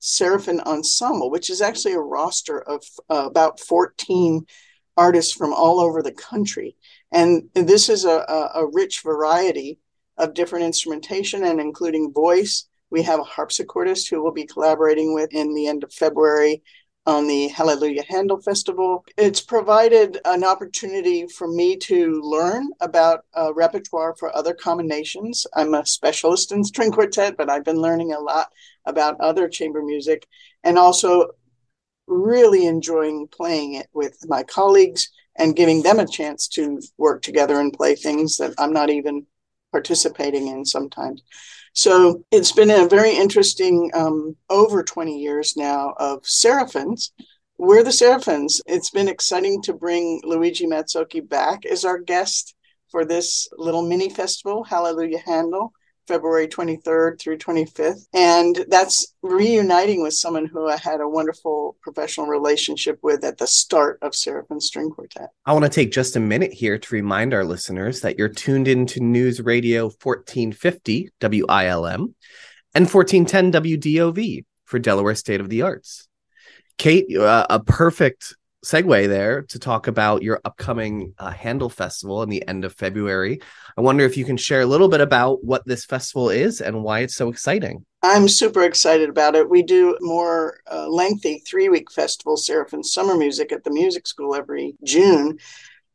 Serafin 0.00 0.60
Ensemble, 0.60 1.30
which 1.30 1.50
is 1.50 1.60
actually 1.60 1.94
a 1.94 2.00
roster 2.00 2.60
of 2.60 2.84
uh, 3.10 3.26
about 3.26 3.60
14 3.60 4.46
artists 4.96 5.32
from 5.32 5.52
all 5.52 5.80
over 5.80 6.02
the 6.02 6.12
country. 6.12 6.76
And 7.12 7.48
this 7.54 7.88
is 7.88 8.04
a, 8.04 8.24
a, 8.28 8.50
a 8.62 8.70
rich 8.72 9.00
variety 9.02 9.78
of 10.16 10.34
different 10.34 10.64
instrumentation 10.64 11.44
and 11.44 11.60
including 11.60 12.12
voice. 12.12 12.66
We 12.90 13.02
have 13.02 13.20
a 13.20 13.24
harpsichordist 13.24 14.08
who 14.08 14.22
will 14.22 14.32
be 14.32 14.46
collaborating 14.46 15.14
with 15.14 15.32
in 15.32 15.54
the 15.54 15.66
end 15.66 15.84
of 15.84 15.92
February 15.92 16.62
on 17.06 17.26
the 17.26 17.48
Hallelujah 17.48 18.04
Handel 18.06 18.40
Festival. 18.40 19.04
It's 19.16 19.40
provided 19.40 20.18
an 20.26 20.44
opportunity 20.44 21.26
for 21.26 21.48
me 21.48 21.76
to 21.78 22.20
learn 22.22 22.68
about 22.80 23.24
a 23.34 23.52
repertoire 23.52 24.14
for 24.18 24.34
other 24.36 24.52
combinations. 24.52 25.46
I'm 25.54 25.72
a 25.72 25.86
specialist 25.86 26.52
in 26.52 26.62
string 26.64 26.92
quartet, 26.92 27.36
but 27.38 27.48
I've 27.48 27.64
been 27.64 27.80
learning 27.80 28.12
a 28.12 28.20
lot 28.20 28.48
about 28.84 29.20
other 29.20 29.48
chamber 29.48 29.82
music 29.82 30.26
and 30.64 30.78
also 30.78 31.28
really 32.06 32.66
enjoying 32.66 33.28
playing 33.28 33.74
it 33.74 33.88
with 33.94 34.18
my 34.28 34.42
colleagues 34.42 35.10
and 35.36 35.56
giving 35.56 35.82
them 35.82 36.00
a 36.00 36.06
chance 36.06 36.48
to 36.48 36.80
work 36.98 37.22
together 37.22 37.58
and 37.60 37.72
play 37.72 37.94
things 37.94 38.36
that 38.36 38.52
I'm 38.58 38.72
not 38.72 38.90
even 38.90 39.26
participating 39.72 40.48
in 40.48 40.64
sometimes. 40.64 41.22
So 41.72 42.24
it's 42.30 42.52
been 42.52 42.70
a 42.70 42.88
very 42.88 43.14
interesting 43.14 43.90
um, 43.94 44.36
over 44.50 44.82
20 44.82 45.18
years 45.18 45.56
now 45.56 45.94
of 45.98 46.22
Serafins. 46.22 47.10
We're 47.58 47.84
the 47.84 47.90
Serafins. 47.90 48.60
It's 48.66 48.90
been 48.90 49.08
exciting 49.08 49.62
to 49.62 49.72
bring 49.72 50.20
Luigi 50.24 50.66
Mazzocchi 50.66 51.28
back 51.28 51.64
as 51.66 51.84
our 51.84 51.98
guest 51.98 52.54
for 52.90 53.04
this 53.04 53.48
little 53.56 53.82
mini 53.82 54.08
festival, 54.08 54.64
Hallelujah 54.64 55.18
Handel. 55.18 55.72
February 56.08 56.48
23rd 56.48 57.20
through 57.20 57.38
25th. 57.38 58.06
And 58.12 58.64
that's 58.68 59.14
reuniting 59.22 60.02
with 60.02 60.14
someone 60.14 60.46
who 60.46 60.68
I 60.68 60.78
had 60.78 61.00
a 61.00 61.08
wonderful 61.08 61.76
professional 61.82 62.26
relationship 62.26 62.98
with 63.02 63.22
at 63.22 63.38
the 63.38 63.46
start 63.46 63.98
of 64.02 64.14
Serafin 64.14 64.60
String 64.60 64.90
Quartet. 64.90 65.28
I 65.44 65.52
want 65.52 65.66
to 65.66 65.70
take 65.70 65.92
just 65.92 66.16
a 66.16 66.20
minute 66.20 66.52
here 66.52 66.78
to 66.78 66.94
remind 66.94 67.34
our 67.34 67.44
listeners 67.44 68.00
that 68.00 68.18
you're 68.18 68.28
tuned 68.28 68.66
into 68.66 69.00
News 69.00 69.40
Radio 69.40 69.84
1450 69.84 71.10
WILM 71.20 72.14
and 72.74 72.90
1410 72.90 73.52
WDOV 73.52 74.44
for 74.64 74.78
Delaware 74.78 75.14
State 75.14 75.40
of 75.40 75.48
the 75.48 75.62
Arts. 75.62 76.08
Kate, 76.78 77.14
uh, 77.16 77.46
a 77.50 77.60
perfect 77.60 78.34
segue 78.64 79.08
there 79.08 79.42
to 79.42 79.58
talk 79.58 79.86
about 79.86 80.22
your 80.22 80.40
upcoming 80.44 81.14
uh, 81.18 81.30
Handel 81.30 81.68
Festival 81.68 82.22
in 82.22 82.28
the 82.28 82.46
end 82.48 82.64
of 82.64 82.74
February. 82.74 83.40
I 83.76 83.80
wonder 83.80 84.04
if 84.04 84.16
you 84.16 84.24
can 84.24 84.36
share 84.36 84.62
a 84.62 84.66
little 84.66 84.88
bit 84.88 85.00
about 85.00 85.44
what 85.44 85.64
this 85.66 85.84
festival 85.84 86.30
is 86.30 86.60
and 86.60 86.82
why 86.82 87.00
it's 87.00 87.14
so 87.14 87.28
exciting. 87.28 87.84
I'm 88.02 88.28
super 88.28 88.62
excited 88.62 89.08
about 89.08 89.34
it. 89.34 89.48
We 89.48 89.62
do 89.62 89.96
more 90.00 90.58
uh, 90.70 90.88
lengthy 90.88 91.38
three 91.40 91.68
week 91.68 91.90
festival, 91.90 92.36
Serafin 92.36 92.84
Summer 92.84 93.16
Music, 93.16 93.52
at 93.52 93.64
the 93.64 93.70
music 93.70 94.06
school 94.06 94.34
every 94.34 94.74
June. 94.84 95.38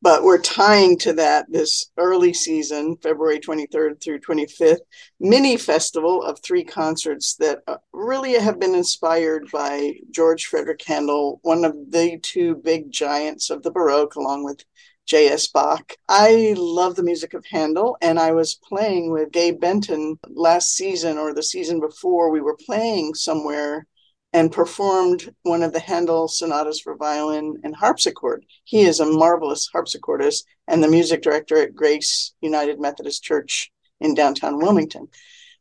But 0.04 0.24
we're 0.24 0.42
tying 0.42 0.98
to 0.98 1.14
that 1.14 1.50
this 1.50 1.90
early 1.96 2.34
season, 2.34 2.98
February 2.98 3.40
23rd 3.40 4.04
through 4.04 4.20
25th, 4.20 4.82
mini 5.22 5.56
festival 5.56 6.22
of 6.24 6.40
three 6.40 6.66
concerts 6.66 7.36
that 7.36 7.60
uh, 7.68 7.78
really 7.94 8.34
have 8.34 8.60
been 8.60 8.76
inspired 8.76 9.50
by 9.50 9.94
George 10.12 10.48
Frederick 10.48 10.84
Handel, 10.86 11.40
one 11.44 11.64
of 11.64 11.74
the 11.90 12.20
two 12.22 12.56
big 12.56 12.92
giants 12.92 13.50
of 13.50 13.64
the 13.64 13.72
Baroque, 13.72 14.16
along 14.16 14.44
with 14.44 14.66
J.S. 15.06 15.48
Bach. 15.48 15.94
I 16.10 16.54
love 16.58 16.96
the 16.96 17.04
music 17.04 17.34
of 17.34 17.46
Handel, 17.46 17.96
and 18.02 18.20
I 18.20 18.34
was 18.34 18.56
playing 18.56 19.10
with 19.10 19.32
Gabe 19.32 19.62
Benton 19.62 20.20
last 20.28 20.76
season 20.76 21.18
or 21.18 21.34
the 21.34 21.44
season 21.44 21.80
before. 21.80 22.30
We 22.30 22.42
were 22.42 22.58
playing 22.58 23.14
somewhere 23.14 23.88
and 24.34 24.52
performed 24.52 25.34
one 25.44 25.62
of 25.62 25.72
the 25.72 25.80
Handel 25.80 26.28
sonatas 26.28 26.82
for 26.82 26.98
violin 26.98 27.62
and 27.64 27.76
harpsichord. 27.76 28.46
He 28.64 28.82
is 28.82 29.00
a 29.00 29.06
marvelous 29.06 29.70
harpsichordist 29.74 30.44
and 30.68 30.84
the 30.84 30.88
music 30.88 31.22
director 31.22 31.58
at 31.58 31.76
Grace 31.76 32.34
United 32.42 32.80
Methodist 32.80 33.24
Church 33.24 33.72
in 34.00 34.16
downtown 34.16 34.58
Wilmington. 34.58 35.08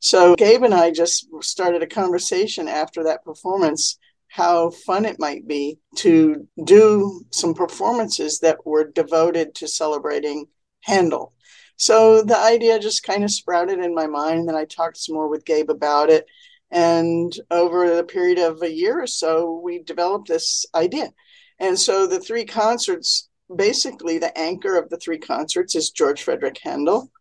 So 0.01 0.35
Gabe 0.35 0.65
and 0.65 0.75
I 0.75 0.91
just 0.91 1.27
started 1.43 1.83
a 1.83 1.87
conversation 1.87 2.67
after 2.67 3.05
that 3.05 3.25
performance 3.25 3.99
how 4.33 4.71
fun 4.71 5.05
it 5.05 5.21
might 5.21 5.47
be 5.47 5.79
to 5.95 6.49
do 6.65 7.23
some 7.31 7.53
performances 7.53 8.39
that 8.39 8.65
were 8.65 8.91
devoted 8.91 9.55
to 9.55 9.69
celebrating 9.69 10.47
Handel. 10.81 11.35
So 11.77 12.23
the 12.23 12.39
idea 12.39 12.79
just 12.79 13.03
kind 13.03 13.25
of 13.25 13.31
sprouted 13.31 13.81
in 13.81 13.95
my 13.95 14.07
mind. 14.07 14.49
And 14.49 14.57
I 14.57 14.65
talked 14.65 14.97
some 14.97 15.17
more 15.17 15.29
with 15.29 15.45
Gabe 15.45 15.69
about 15.69 16.09
it. 16.09 16.27
And 16.73 17.33
over 17.51 17.95
the 17.95 18.03
period 18.03 18.39
of 18.39 18.63
a 18.63 18.73
year 18.73 19.03
or 19.03 19.07
so, 19.07 19.61
we 19.63 19.83
developed 19.83 20.29
this 20.29 20.65
idea. 20.75 21.13
And 21.61 21.79
so 21.79 22.07
the 22.07 22.19
three 22.19 22.47
concerts, 22.47 23.29
basically, 23.55 24.19
the 24.19 24.37
anchor 24.37 24.79
of 24.79 24.89
the 24.89 24.97
three 24.97 25.19
concerts 25.19 25.77
is 25.77 25.91
George 25.91 26.23
Frederick 26.23 26.59
Handel, 26.63 27.13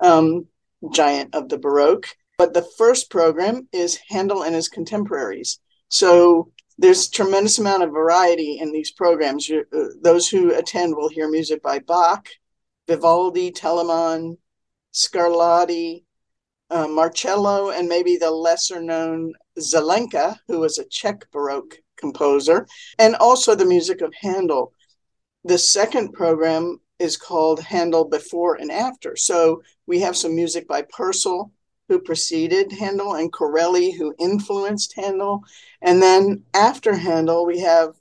um, 0.00 0.46
giant 0.92 1.34
of 1.34 1.48
the 1.48 1.58
Baroque. 1.58 2.06
But 2.38 2.54
the 2.54 2.66
first 2.78 3.10
program 3.10 3.68
is 3.72 3.98
Handel 4.08 4.44
and 4.44 4.54
his 4.54 4.68
contemporaries. 4.68 5.58
So 5.88 6.52
there's 6.78 7.10
tremendous 7.10 7.58
amount 7.58 7.82
of 7.82 7.90
variety 7.90 8.58
in 8.60 8.72
these 8.72 8.92
programs. 8.92 9.48
You, 9.48 9.64
uh, 9.76 9.86
those 10.00 10.28
who 10.28 10.54
attend 10.54 10.94
will 10.94 11.08
hear 11.08 11.28
music 11.28 11.62
by 11.62 11.80
Bach, 11.80 12.28
Vivaldi, 12.88 13.50
Telemann, 13.50 14.38
Scarlatti, 14.94 16.04
uh, 16.70 16.88
Marcello, 16.88 17.70
and 17.70 17.88
maybe 17.88 18.16
the 18.16 18.30
lesser 18.30 18.80
known 18.80 19.34
Zelenka, 19.58 20.38
who 20.46 20.60
was 20.60 20.78
a 20.78 20.84
Czech 20.84 21.30
Baroque 21.32 21.78
composer, 21.96 22.66
and 22.98 23.16
also 23.16 23.54
the 23.54 23.64
music 23.64 24.00
of 24.00 24.14
Handel. 24.14 24.72
The 25.44 25.58
second 25.58 26.12
program 26.12 26.80
is 26.98 27.16
called 27.16 27.60
Handel 27.60 28.04
Before 28.04 28.56
and 28.56 28.70
After. 28.70 29.16
So 29.16 29.62
we 29.86 30.00
have 30.00 30.16
some 30.16 30.34
music 30.34 30.68
by 30.68 30.82
Purcell, 30.82 31.50
who 31.88 31.98
preceded 31.98 32.70
Handel, 32.72 33.14
and 33.14 33.32
Corelli, 33.32 33.90
who 33.90 34.14
influenced 34.18 34.94
Handel. 34.94 35.42
And 35.82 36.00
then 36.00 36.44
after 36.54 36.94
Handel, 36.94 37.46
we 37.46 37.60
have 37.60 37.94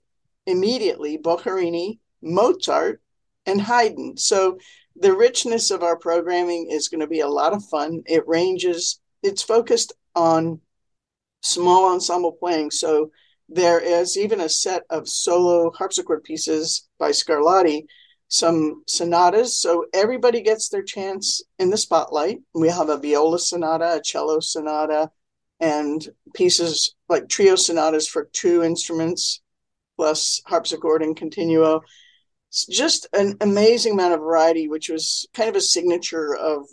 immediately 0.45 1.17
Boccherini, 1.17 1.99
Mozart, 2.21 3.01
and 3.45 3.61
Haydn. 3.61 4.17
So 4.17 4.59
the 4.99 5.13
richness 5.15 5.71
of 5.71 5.83
our 5.83 5.97
programming 5.97 6.67
is 6.69 6.89
going 6.89 7.01
to 7.01 7.07
be 7.07 7.21
a 7.21 7.27
lot 7.27 7.53
of 7.53 7.65
fun. 7.65 8.03
It 8.05 8.27
ranges, 8.27 8.99
it's 9.23 9.41
focused 9.41 9.93
on 10.15 10.59
small 11.41 11.93
ensemble 11.93 12.33
playing. 12.33 12.71
So 12.71 13.11
There 13.49 13.79
is 13.79 14.15
even 14.15 14.41
a 14.41 14.49
set 14.49 14.83
of 14.91 15.09
solo 15.09 15.71
harpsichord 15.71 16.23
pieces 16.23 16.87
by 16.99 17.09
Scarlatti, 17.09 17.85
some 18.27 18.83
sonatas. 18.87 19.57
So 19.57 19.87
everybody 19.91 20.41
gets 20.41 20.69
their 20.69 20.83
chance 20.83 21.41
in 21.57 21.71
the 21.71 21.77
spotlight. 21.77 22.41
We 22.53 22.69
have 22.69 22.89
a 22.89 22.97
viola 22.97 23.39
sonata, 23.39 23.95
a 23.95 24.01
cello 24.01 24.39
sonata, 24.39 25.09
and 25.59 26.07
pieces 26.35 26.95
like 27.09 27.27
trio 27.27 27.55
sonatas 27.55 28.07
for 28.07 28.29
two 28.31 28.63
instruments, 28.63 29.41
plus 29.97 30.41
harpsichord 30.45 31.01
and 31.01 31.17
continuo. 31.17 31.81
Just 32.51 33.07
an 33.13 33.37
amazing 33.41 33.93
amount 33.93 34.13
of 34.13 34.21
variety, 34.21 34.67
which 34.67 34.89
was 34.89 35.27
kind 35.33 35.49
of 35.49 35.55
a 35.55 35.61
signature 35.61 36.35
of 36.35 36.67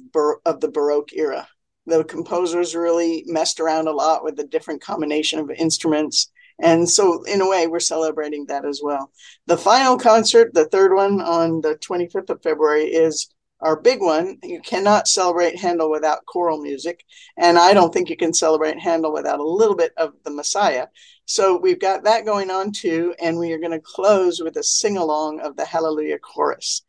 of 0.44 0.60
the 0.60 0.70
Baroque 0.70 1.12
era. 1.12 1.48
The 1.86 2.02
composers 2.04 2.74
really 2.74 3.24
messed 3.26 3.60
around 3.60 3.86
a 3.86 3.92
lot 3.92 4.24
with 4.24 4.36
the 4.36 4.46
different 4.46 4.82
combination 4.82 5.38
of 5.38 5.50
instruments. 5.50 6.30
And 6.58 6.88
so, 6.88 7.22
in 7.24 7.42
a 7.42 7.48
way, 7.48 7.66
we're 7.66 7.80
celebrating 7.80 8.46
that 8.46 8.64
as 8.64 8.80
well. 8.82 9.12
The 9.46 9.58
final 9.58 9.98
concert, 9.98 10.54
the 10.54 10.64
third 10.64 10.94
one 10.94 11.20
on 11.20 11.60
the 11.60 11.76
25th 11.76 12.30
of 12.30 12.42
February, 12.42 12.84
is 12.84 13.28
our 13.60 13.78
big 13.78 14.00
one. 14.00 14.38
You 14.42 14.60
cannot 14.60 15.08
celebrate 15.08 15.58
Handel 15.58 15.90
without 15.90 16.24
choral 16.26 16.60
music. 16.60 17.04
And 17.36 17.58
I 17.58 17.74
don't 17.74 17.92
think 17.92 18.08
you 18.08 18.16
can 18.16 18.32
celebrate 18.32 18.78
Handel 18.78 19.12
without 19.12 19.40
a 19.40 19.48
little 19.48 19.76
bit 19.76 19.92
of 19.96 20.14
the 20.24 20.30
Messiah. 20.30 20.86
So 21.26 21.56
we've 21.56 21.80
got 21.80 22.04
that 22.04 22.24
going 22.24 22.50
on 22.50 22.72
too. 22.72 23.14
And 23.20 23.38
we 23.38 23.52
are 23.52 23.58
going 23.58 23.72
to 23.72 23.80
close 23.80 24.40
with 24.40 24.56
a 24.56 24.62
sing 24.62 24.96
along 24.96 25.40
of 25.40 25.56
the 25.56 25.64
Hallelujah 25.64 26.18
Chorus. 26.18 26.82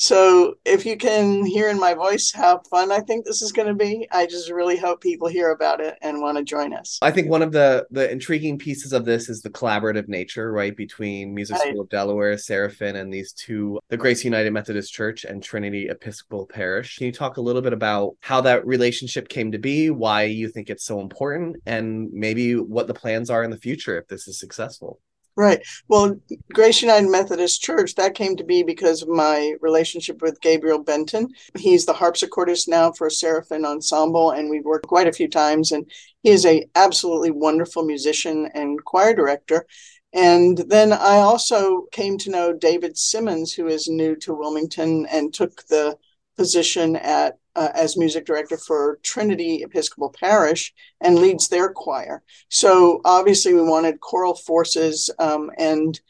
So 0.00 0.54
if 0.64 0.86
you 0.86 0.96
can 0.96 1.44
hear 1.44 1.68
in 1.68 1.78
my 1.78 1.92
voice 1.92 2.32
how 2.32 2.62
fun 2.70 2.90
I 2.90 3.00
think 3.00 3.26
this 3.26 3.42
is 3.42 3.52
going 3.52 3.68
to 3.68 3.74
be, 3.74 4.08
I 4.10 4.24
just 4.24 4.50
really 4.50 4.78
hope 4.78 5.02
people 5.02 5.28
hear 5.28 5.50
about 5.50 5.78
it 5.82 5.98
and 6.00 6.22
want 6.22 6.38
to 6.38 6.42
join 6.42 6.72
us. 6.72 6.98
I 7.02 7.10
think 7.10 7.28
one 7.28 7.42
of 7.42 7.52
the 7.52 7.86
the 7.90 8.10
intriguing 8.10 8.56
pieces 8.56 8.94
of 8.94 9.04
this 9.04 9.28
is 9.28 9.42
the 9.42 9.50
collaborative 9.50 10.08
nature, 10.08 10.52
right, 10.52 10.74
between 10.74 11.34
Music 11.34 11.58
right. 11.58 11.68
School 11.68 11.82
of 11.82 11.90
Delaware, 11.90 12.38
Serafin, 12.38 12.96
and 12.96 13.12
these 13.12 13.34
two, 13.34 13.78
the 13.90 13.98
Grace 13.98 14.24
United 14.24 14.54
Methodist 14.54 14.90
Church 14.90 15.24
and 15.24 15.42
Trinity 15.42 15.88
Episcopal 15.90 16.46
Parish. 16.46 16.96
Can 16.96 17.04
you 17.04 17.12
talk 17.12 17.36
a 17.36 17.42
little 17.42 17.60
bit 17.60 17.74
about 17.74 18.16
how 18.20 18.40
that 18.40 18.66
relationship 18.66 19.28
came 19.28 19.52
to 19.52 19.58
be, 19.58 19.90
why 19.90 20.22
you 20.22 20.48
think 20.48 20.70
it's 20.70 20.86
so 20.86 21.00
important, 21.00 21.56
and 21.66 22.10
maybe 22.10 22.56
what 22.56 22.86
the 22.86 22.94
plans 22.94 23.28
are 23.28 23.44
in 23.44 23.50
the 23.50 23.58
future 23.58 23.98
if 23.98 24.08
this 24.08 24.26
is 24.26 24.40
successful? 24.40 24.98
Right. 25.40 25.66
Well, 25.88 26.20
Grace 26.52 26.82
United 26.82 27.08
Methodist 27.08 27.62
Church, 27.62 27.94
that 27.94 28.14
came 28.14 28.36
to 28.36 28.44
be 28.44 28.62
because 28.62 29.00
of 29.00 29.08
my 29.08 29.54
relationship 29.62 30.20
with 30.20 30.38
Gabriel 30.42 30.84
Benton. 30.84 31.28
He's 31.56 31.86
the 31.86 31.94
harpsichordist 31.94 32.68
now 32.68 32.92
for 32.92 33.08
Serafin 33.08 33.64
Ensemble, 33.64 34.32
and 34.32 34.50
we've 34.50 34.66
worked 34.66 34.86
quite 34.86 35.06
a 35.06 35.14
few 35.14 35.28
times. 35.28 35.72
And 35.72 35.90
he 36.22 36.28
is 36.28 36.44
a 36.44 36.66
absolutely 36.74 37.30
wonderful 37.30 37.84
musician 37.84 38.50
and 38.52 38.84
choir 38.84 39.14
director. 39.14 39.64
And 40.12 40.58
then 40.58 40.92
I 40.92 41.20
also 41.20 41.86
came 41.90 42.18
to 42.18 42.30
know 42.30 42.52
David 42.52 42.98
Simmons, 42.98 43.54
who 43.54 43.66
is 43.66 43.88
new 43.88 44.16
to 44.16 44.34
Wilmington 44.34 45.06
and 45.06 45.32
took 45.32 45.66
the 45.68 45.96
position 46.36 46.96
at 46.96 47.38
uh, 47.56 47.68
as 47.74 47.96
music 47.96 48.24
director 48.24 48.56
for 48.56 48.98
Trinity 49.02 49.62
Episcopal 49.62 50.14
Parish 50.18 50.72
and 51.00 51.18
leads 51.18 51.48
their 51.48 51.72
choir. 51.72 52.22
So 52.48 53.00
obviously, 53.04 53.54
we 53.54 53.62
wanted 53.62 54.00
choral 54.00 54.34
forces 54.34 55.10
um, 55.18 55.50
and 55.58 56.00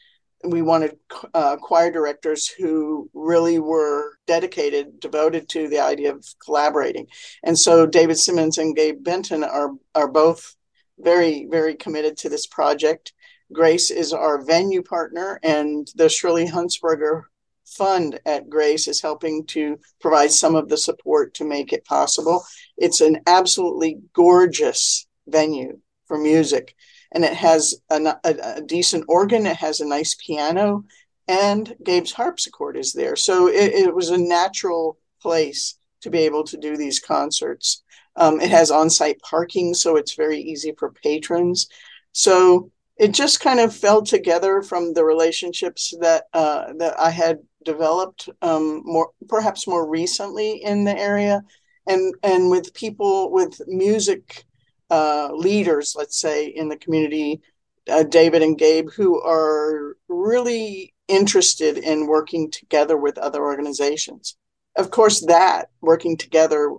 we 0.43 0.61
wanted 0.61 0.97
uh, 1.33 1.57
choir 1.57 1.91
directors 1.91 2.47
who 2.47 3.09
really 3.13 3.59
were 3.59 4.17
dedicated, 4.27 4.99
devoted 4.99 5.47
to 5.49 5.67
the 5.67 5.79
idea 5.79 6.13
of 6.13 6.25
collaborating. 6.43 7.07
And 7.43 7.57
so 7.57 7.85
David 7.85 8.17
Simmons 8.17 8.57
and 8.57 8.75
Gabe 8.75 9.03
Benton 9.03 9.43
are 9.43 9.71
are 9.93 10.07
both 10.07 10.55
very 10.99 11.47
very 11.49 11.75
committed 11.75 12.17
to 12.17 12.29
this 12.29 12.47
project. 12.47 13.13
Grace 13.53 13.91
is 13.91 14.13
our 14.13 14.41
venue 14.43 14.81
partner, 14.81 15.39
and 15.43 15.87
the 15.95 16.07
Shirley 16.07 16.47
Huntsberger 16.47 17.23
fund 17.71 18.19
at 18.25 18.49
Grace 18.49 18.87
is 18.87 19.01
helping 19.01 19.45
to 19.47 19.79
provide 19.99 20.31
some 20.31 20.55
of 20.55 20.69
the 20.69 20.77
support 20.77 21.33
to 21.35 21.45
make 21.45 21.73
it 21.73 21.85
possible. 21.85 22.43
It's 22.77 23.01
an 23.01 23.21
absolutely 23.27 23.99
gorgeous 24.13 25.07
venue 25.27 25.79
for 26.05 26.17
music, 26.17 26.75
and 27.11 27.23
it 27.23 27.33
has 27.33 27.75
a, 27.89 28.01
a, 28.23 28.35
a 28.57 28.61
decent 28.61 29.05
organ, 29.07 29.45
it 29.45 29.57
has 29.57 29.79
a 29.79 29.87
nice 29.87 30.15
piano, 30.15 30.83
and 31.27 31.75
Gabe's 31.83 32.11
harpsichord 32.11 32.77
is 32.77 32.93
there. 32.93 33.15
So 33.15 33.47
it, 33.47 33.73
it 33.73 33.95
was 33.95 34.09
a 34.09 34.17
natural 34.17 34.97
place 35.21 35.77
to 36.01 36.09
be 36.09 36.19
able 36.19 36.43
to 36.45 36.57
do 36.57 36.75
these 36.75 36.99
concerts. 36.99 37.83
Um, 38.15 38.41
it 38.41 38.49
has 38.49 38.71
on 38.71 38.89
site 38.89 39.21
parking, 39.21 39.73
so 39.73 39.95
it's 39.95 40.15
very 40.15 40.39
easy 40.39 40.73
for 40.77 40.91
patrons. 40.91 41.67
So 42.11 42.71
it 42.97 43.13
just 43.13 43.39
kind 43.39 43.59
of 43.59 43.75
fell 43.75 44.01
together 44.01 44.61
from 44.61 44.93
the 44.93 45.05
relationships 45.05 45.93
that 46.01 46.25
uh, 46.33 46.73
that 46.77 46.99
I 46.99 47.09
had 47.09 47.39
developed 47.63 48.29
um, 48.41 48.81
more 48.85 49.11
perhaps 49.27 49.67
more 49.67 49.87
recently 49.87 50.63
in 50.63 50.83
the 50.83 50.97
area. 50.97 51.41
And 51.87 52.13
and 52.23 52.49
with 52.49 52.73
people 52.73 53.31
with 53.31 53.59
music 53.67 54.45
uh, 54.89 55.29
leaders 55.33 55.95
let's 55.97 56.19
say 56.19 56.47
in 56.47 56.67
the 56.69 56.77
community 56.77 57.41
uh, 57.89 58.03
david 58.03 58.41
and 58.43 58.57
gabe 58.57 58.89
who 58.91 59.21
are 59.21 59.95
really 60.09 60.93
interested 61.07 61.77
in 61.77 62.07
working 62.07 62.51
together 62.51 62.97
with 62.97 63.17
other 63.17 63.41
organizations. 63.41 64.35
Of 64.77 64.91
course 64.91 65.25
that 65.25 65.69
working 65.81 66.17
together 66.17 66.75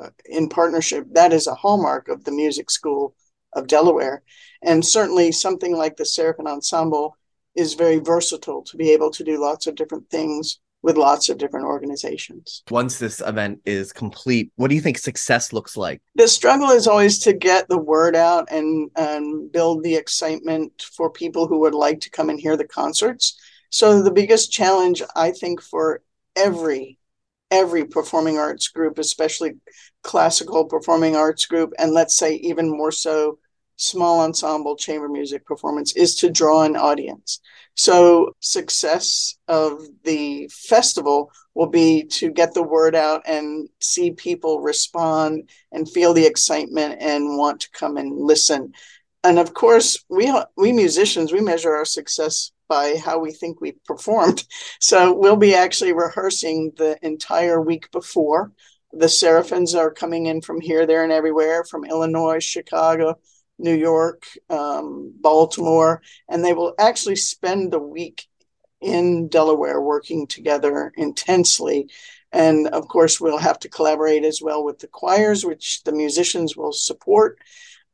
uh, 0.00 0.10
in 0.24 0.48
partnership 0.48 1.06
that 1.12 1.32
is 1.32 1.46
a 1.46 1.54
hallmark 1.54 2.08
of 2.08 2.24
the 2.24 2.32
music 2.32 2.70
school 2.70 3.14
of 3.52 3.66
delaware. 3.66 4.22
And 4.62 4.84
certainly 4.84 5.32
something 5.32 5.76
like 5.76 5.96
the 5.96 6.04
serafin 6.04 6.46
ensemble 6.46 7.16
is 7.58 7.74
very 7.74 7.98
versatile 7.98 8.62
to 8.62 8.76
be 8.76 8.90
able 8.92 9.10
to 9.10 9.24
do 9.24 9.40
lots 9.40 9.66
of 9.66 9.74
different 9.74 10.08
things 10.08 10.60
with 10.80 10.96
lots 10.96 11.28
of 11.28 11.38
different 11.38 11.66
organizations. 11.66 12.62
Once 12.70 12.98
this 12.98 13.20
event 13.20 13.60
is 13.64 13.92
complete, 13.92 14.52
what 14.54 14.68
do 14.68 14.76
you 14.76 14.80
think 14.80 14.96
success 14.96 15.52
looks 15.52 15.76
like? 15.76 16.00
The 16.14 16.28
struggle 16.28 16.70
is 16.70 16.86
always 16.86 17.18
to 17.20 17.32
get 17.32 17.68
the 17.68 17.78
word 17.78 18.14
out 18.14 18.48
and, 18.50 18.90
and 18.96 19.50
build 19.50 19.82
the 19.82 19.96
excitement 19.96 20.84
for 20.96 21.10
people 21.10 21.48
who 21.48 21.58
would 21.60 21.74
like 21.74 22.00
to 22.02 22.10
come 22.10 22.30
and 22.30 22.38
hear 22.38 22.56
the 22.56 22.66
concerts. 22.66 23.36
So 23.70 24.02
the 24.02 24.12
biggest 24.12 24.52
challenge 24.52 25.02
I 25.16 25.32
think 25.32 25.60
for 25.60 26.00
every 26.36 26.98
every 27.50 27.84
performing 27.84 28.36
arts 28.36 28.68
group, 28.68 28.98
especially 28.98 29.54
classical 30.02 30.66
performing 30.66 31.16
arts 31.16 31.46
group, 31.46 31.72
and 31.78 31.92
let's 31.92 32.14
say 32.14 32.34
even 32.34 32.68
more 32.70 32.92
so 32.92 33.38
small 33.78 34.20
ensemble 34.20 34.76
chamber 34.76 35.08
music 35.08 35.46
performance 35.46 35.92
is 35.96 36.16
to 36.16 36.30
draw 36.30 36.64
an 36.64 36.76
audience. 36.76 37.40
So, 37.74 38.32
success 38.40 39.36
of 39.46 39.80
the 40.04 40.50
festival 40.52 41.30
will 41.54 41.68
be 41.68 42.04
to 42.04 42.30
get 42.30 42.52
the 42.52 42.62
word 42.62 42.94
out 42.94 43.22
and 43.26 43.68
see 43.80 44.10
people 44.10 44.60
respond 44.60 45.48
and 45.72 45.90
feel 45.90 46.12
the 46.12 46.26
excitement 46.26 46.98
and 47.00 47.38
want 47.38 47.60
to 47.60 47.70
come 47.70 47.96
and 47.96 48.12
listen. 48.12 48.72
And 49.24 49.38
of 49.38 49.54
course, 49.54 50.04
we 50.08 50.32
we 50.56 50.72
musicians 50.72 51.32
we 51.32 51.40
measure 51.40 51.72
our 51.72 51.84
success 51.84 52.52
by 52.68 52.96
how 52.96 53.18
we 53.18 53.32
think 53.32 53.60
we 53.60 53.72
performed. 53.86 54.44
So 54.80 55.12
we'll 55.12 55.36
be 55.36 55.54
actually 55.54 55.92
rehearsing 55.92 56.72
the 56.76 56.98
entire 57.02 57.60
week 57.60 57.90
before. 57.90 58.52
The 58.92 59.06
Serafins 59.06 59.76
are 59.76 59.90
coming 59.90 60.26
in 60.26 60.40
from 60.40 60.60
here, 60.60 60.86
there, 60.86 61.02
and 61.02 61.12
everywhere, 61.12 61.64
from 61.64 61.84
Illinois, 61.84 62.42
Chicago, 62.42 63.18
New 63.58 63.74
York, 63.74 64.24
um, 64.48 65.12
Baltimore, 65.20 66.00
and 66.28 66.44
they 66.44 66.52
will 66.52 66.74
actually 66.78 67.16
spend 67.16 67.72
the 67.72 67.78
week 67.78 68.26
in 68.80 69.28
Delaware 69.28 69.80
working 69.80 70.26
together 70.26 70.92
intensely. 70.96 71.88
And 72.30 72.68
of 72.68 72.88
course, 72.88 73.20
we'll 73.20 73.38
have 73.38 73.58
to 73.60 73.68
collaborate 73.68 74.24
as 74.24 74.40
well 74.42 74.64
with 74.64 74.78
the 74.78 74.86
choirs, 74.86 75.44
which 75.44 75.82
the 75.84 75.92
musicians 75.92 76.56
will 76.56 76.72
support. 76.72 77.38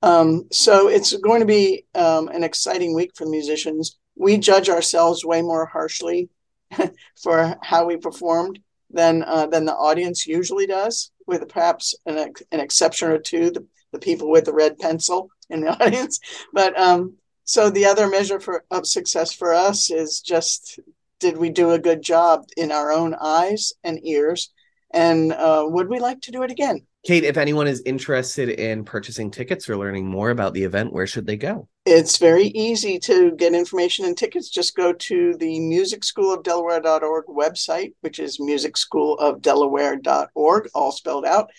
Um, 0.03 0.48
so 0.53 0.88
it's 0.88 1.16
going 1.16 1.40
to 1.40 1.46
be 1.46 1.87
um, 1.94 2.29
an 2.29 2.44
exciting 2.44 2.94
week 2.94 3.12
for 3.14 3.27
musicians. 3.27 3.98
We 4.16 4.37
judge 4.37 4.68
ourselves 4.68 5.24
way 5.24 5.40
more 5.40 5.64
harshly 5.64 6.29
for 7.22 7.57
how 7.62 7.87
we 7.87 7.96
performed 7.96 8.59
than 8.90 9.22
uh, 9.22 9.46
than 9.46 9.64
the 9.64 9.74
audience 9.74 10.27
usually 10.27 10.66
does, 10.66 11.11
with 11.27 11.48
perhaps 11.48 11.94
an, 12.07 12.33
an 12.53 12.61
exception 12.61 13.09
or 13.09 13.18
two. 13.18 13.50
The, 13.50 13.66
the 13.92 13.98
people 14.00 14.29
with 14.29 14.44
the 14.44 14.53
red 14.53 14.79
pencil 14.79 15.31
in 15.50 15.61
the 15.61 15.68
audience. 15.85 16.20
But 16.52 16.78
um, 16.78 17.14
so 17.44 17.70
the 17.70 17.87
other 17.87 18.09
measure 18.09 18.40
for 18.40 18.64
of 18.70 18.87
success 18.87 19.33
for 19.33 19.52
us 19.52 19.90
is 19.90 20.20
just 20.20 20.80
did 21.20 21.37
we 21.37 21.50
do 21.50 21.70
a 21.70 21.78
good 21.78 22.02
job 22.02 22.44
in 22.57 22.72
our 22.72 22.92
own 22.92 23.14
eyes 23.14 23.72
and 23.83 24.04
ears, 24.04 24.52
and 24.92 25.33
uh, 25.33 25.64
would 25.66 25.88
we 25.88 25.98
like 25.98 26.20
to 26.22 26.30
do 26.30 26.42
it 26.42 26.50
again? 26.50 26.87
Kate, 27.04 27.24
if 27.24 27.37
anyone 27.37 27.66
is 27.66 27.83
interested 27.85 28.48
in 28.48 28.85
purchasing 28.85 29.30
tickets 29.30 29.68
or 29.68 29.76
learning 29.76 30.07
more 30.07 30.30
about 30.30 30.54
the 30.54 30.64
event, 30.64 30.90
where 30.90 31.07
should 31.07 31.26
they 31.26 31.37
go? 31.37 31.68
It's 31.85 32.16
very 32.16 32.46
easy 32.46 32.98
to 33.00 33.33
get 33.33 33.52
information 33.52 34.07
and 34.07 34.16
tickets. 34.16 34.48
Just 34.48 34.74
go 34.74 34.94
to 34.94 35.35
the 35.35 35.61
Music 35.61 36.02
School 36.02 36.33
of 36.33 36.42
Delaware.org 36.42 37.26
website, 37.26 37.92
which 38.00 38.18
is 38.18 38.38
musicschoolofdelaware.org, 38.38 40.70
all 40.74 40.92
spelled 40.92 41.26
out, 41.26 41.50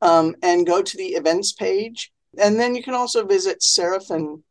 um, 0.00 0.36
and 0.40 0.64
go 0.64 0.82
to 0.82 0.96
the 0.96 1.14
events 1.14 1.52
page 1.52 2.12
and 2.38 2.58
then 2.58 2.74
you 2.74 2.82
can 2.82 2.94
also 2.94 3.24
visit 3.24 3.62
Serafin, 3.62 4.42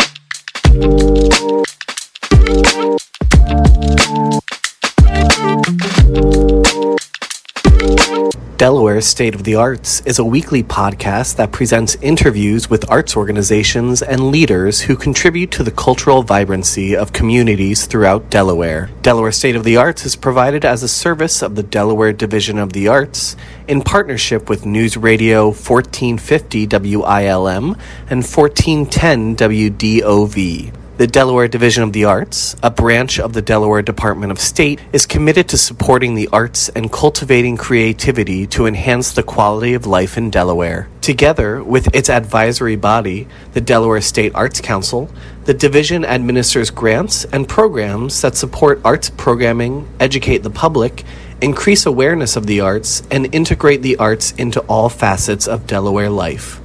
Delaware 8.60 9.00
State 9.00 9.36
of 9.36 9.46
the 9.46 9.56
Arts 9.56 10.02
is 10.02 10.20
a 10.20 10.26
weekly 10.26 10.64
podcast 10.64 11.38
that 11.38 11.54
presents 11.54 11.96
interviews 12.02 12.70
with 12.70 12.92
arts 12.92 13.16
organizations 13.16 14.02
and 14.02 14.32
leaders 14.32 14.82
who 14.82 14.98
contribute 14.98 15.50
to 15.52 15.64
the 15.64 15.72
cultural 15.72 16.24
vibrancy 16.24 16.94
of 16.94 17.14
communities 17.14 17.86
throughout 17.86 18.30
Delaware. 18.30 18.90
Delaware 19.02 19.32
State 19.32 19.56
of 19.56 19.64
the 19.64 19.78
Arts 19.78 20.06
is 20.06 20.18
provided 20.18 20.66
as 20.66 20.84
a 20.84 20.90
service 20.90 21.42
of 21.42 21.56
the 21.56 21.64
Delaware 21.64 22.12
Division 22.12 22.58
of 22.58 22.74
the 22.74 22.90
Arts 22.90 23.38
in 23.70 23.82
partnership 23.82 24.50
with 24.50 24.66
News 24.66 24.98
Radio 24.98 25.46
1450 25.46 26.68
WILM 26.68 27.78
and 28.10 28.26
1410 28.26 29.38
WDOV. 29.38 30.74
The 31.00 31.08
Delaware 31.08 31.48
Division 31.48 31.84
of 31.84 31.94
the 31.94 32.04
Arts, 32.04 32.58
a 32.62 32.70
branch 32.70 33.22
of 33.22 33.32
the 33.32 33.42
Delaware 33.42 33.82
Department 33.82 34.34
of 34.34 34.38
State, 34.42 34.82
is 34.92 35.06
committed 35.06 35.48
to 35.48 35.58
supporting 35.58 36.14
the 36.14 36.28
arts 36.34 36.68
and 36.68 36.92
cultivating 36.92 37.56
creativity 37.56 38.46
to 38.48 38.66
enhance 38.66 39.14
the 39.14 39.24
quality 39.24 39.76
of 39.76 39.86
life 39.86 40.18
in 40.18 40.30
Delaware. 40.30 40.90
Together 41.00 41.64
with 41.64 41.96
its 41.96 42.10
advisory 42.10 42.76
body, 42.76 43.30
the 43.54 43.62
Delaware 43.62 44.02
State 44.02 44.36
Arts 44.36 44.60
Council, 44.60 45.10
the 45.46 45.54
division 45.54 46.04
administers 46.04 46.70
grants 46.70 47.24
and 47.24 47.48
programs 47.48 48.20
that 48.22 48.36
support 48.36 48.82
arts 48.84 49.10
programming, 49.10 49.88
educate 50.02 50.40
the 50.40 50.50
public, 50.50 51.06
increase 51.42 51.86
awareness 51.86 52.36
of 52.36 52.46
the 52.46 52.60
arts, 52.60 53.04
and 53.10 53.34
integrate 53.34 53.84
the 53.84 53.96
arts 53.96 54.34
into 54.34 54.60
all 54.68 54.90
facets 54.90 55.48
of 55.48 55.66
Delaware 55.66 56.10
life. 56.10 56.59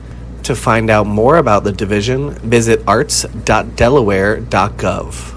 To 0.44 0.54
find 0.54 0.90
out 0.90 1.06
more 1.06 1.38
about 1.38 1.64
the 1.64 1.72
division, 1.72 2.32
visit 2.32 2.82
arts.delaware.gov. 2.86 5.33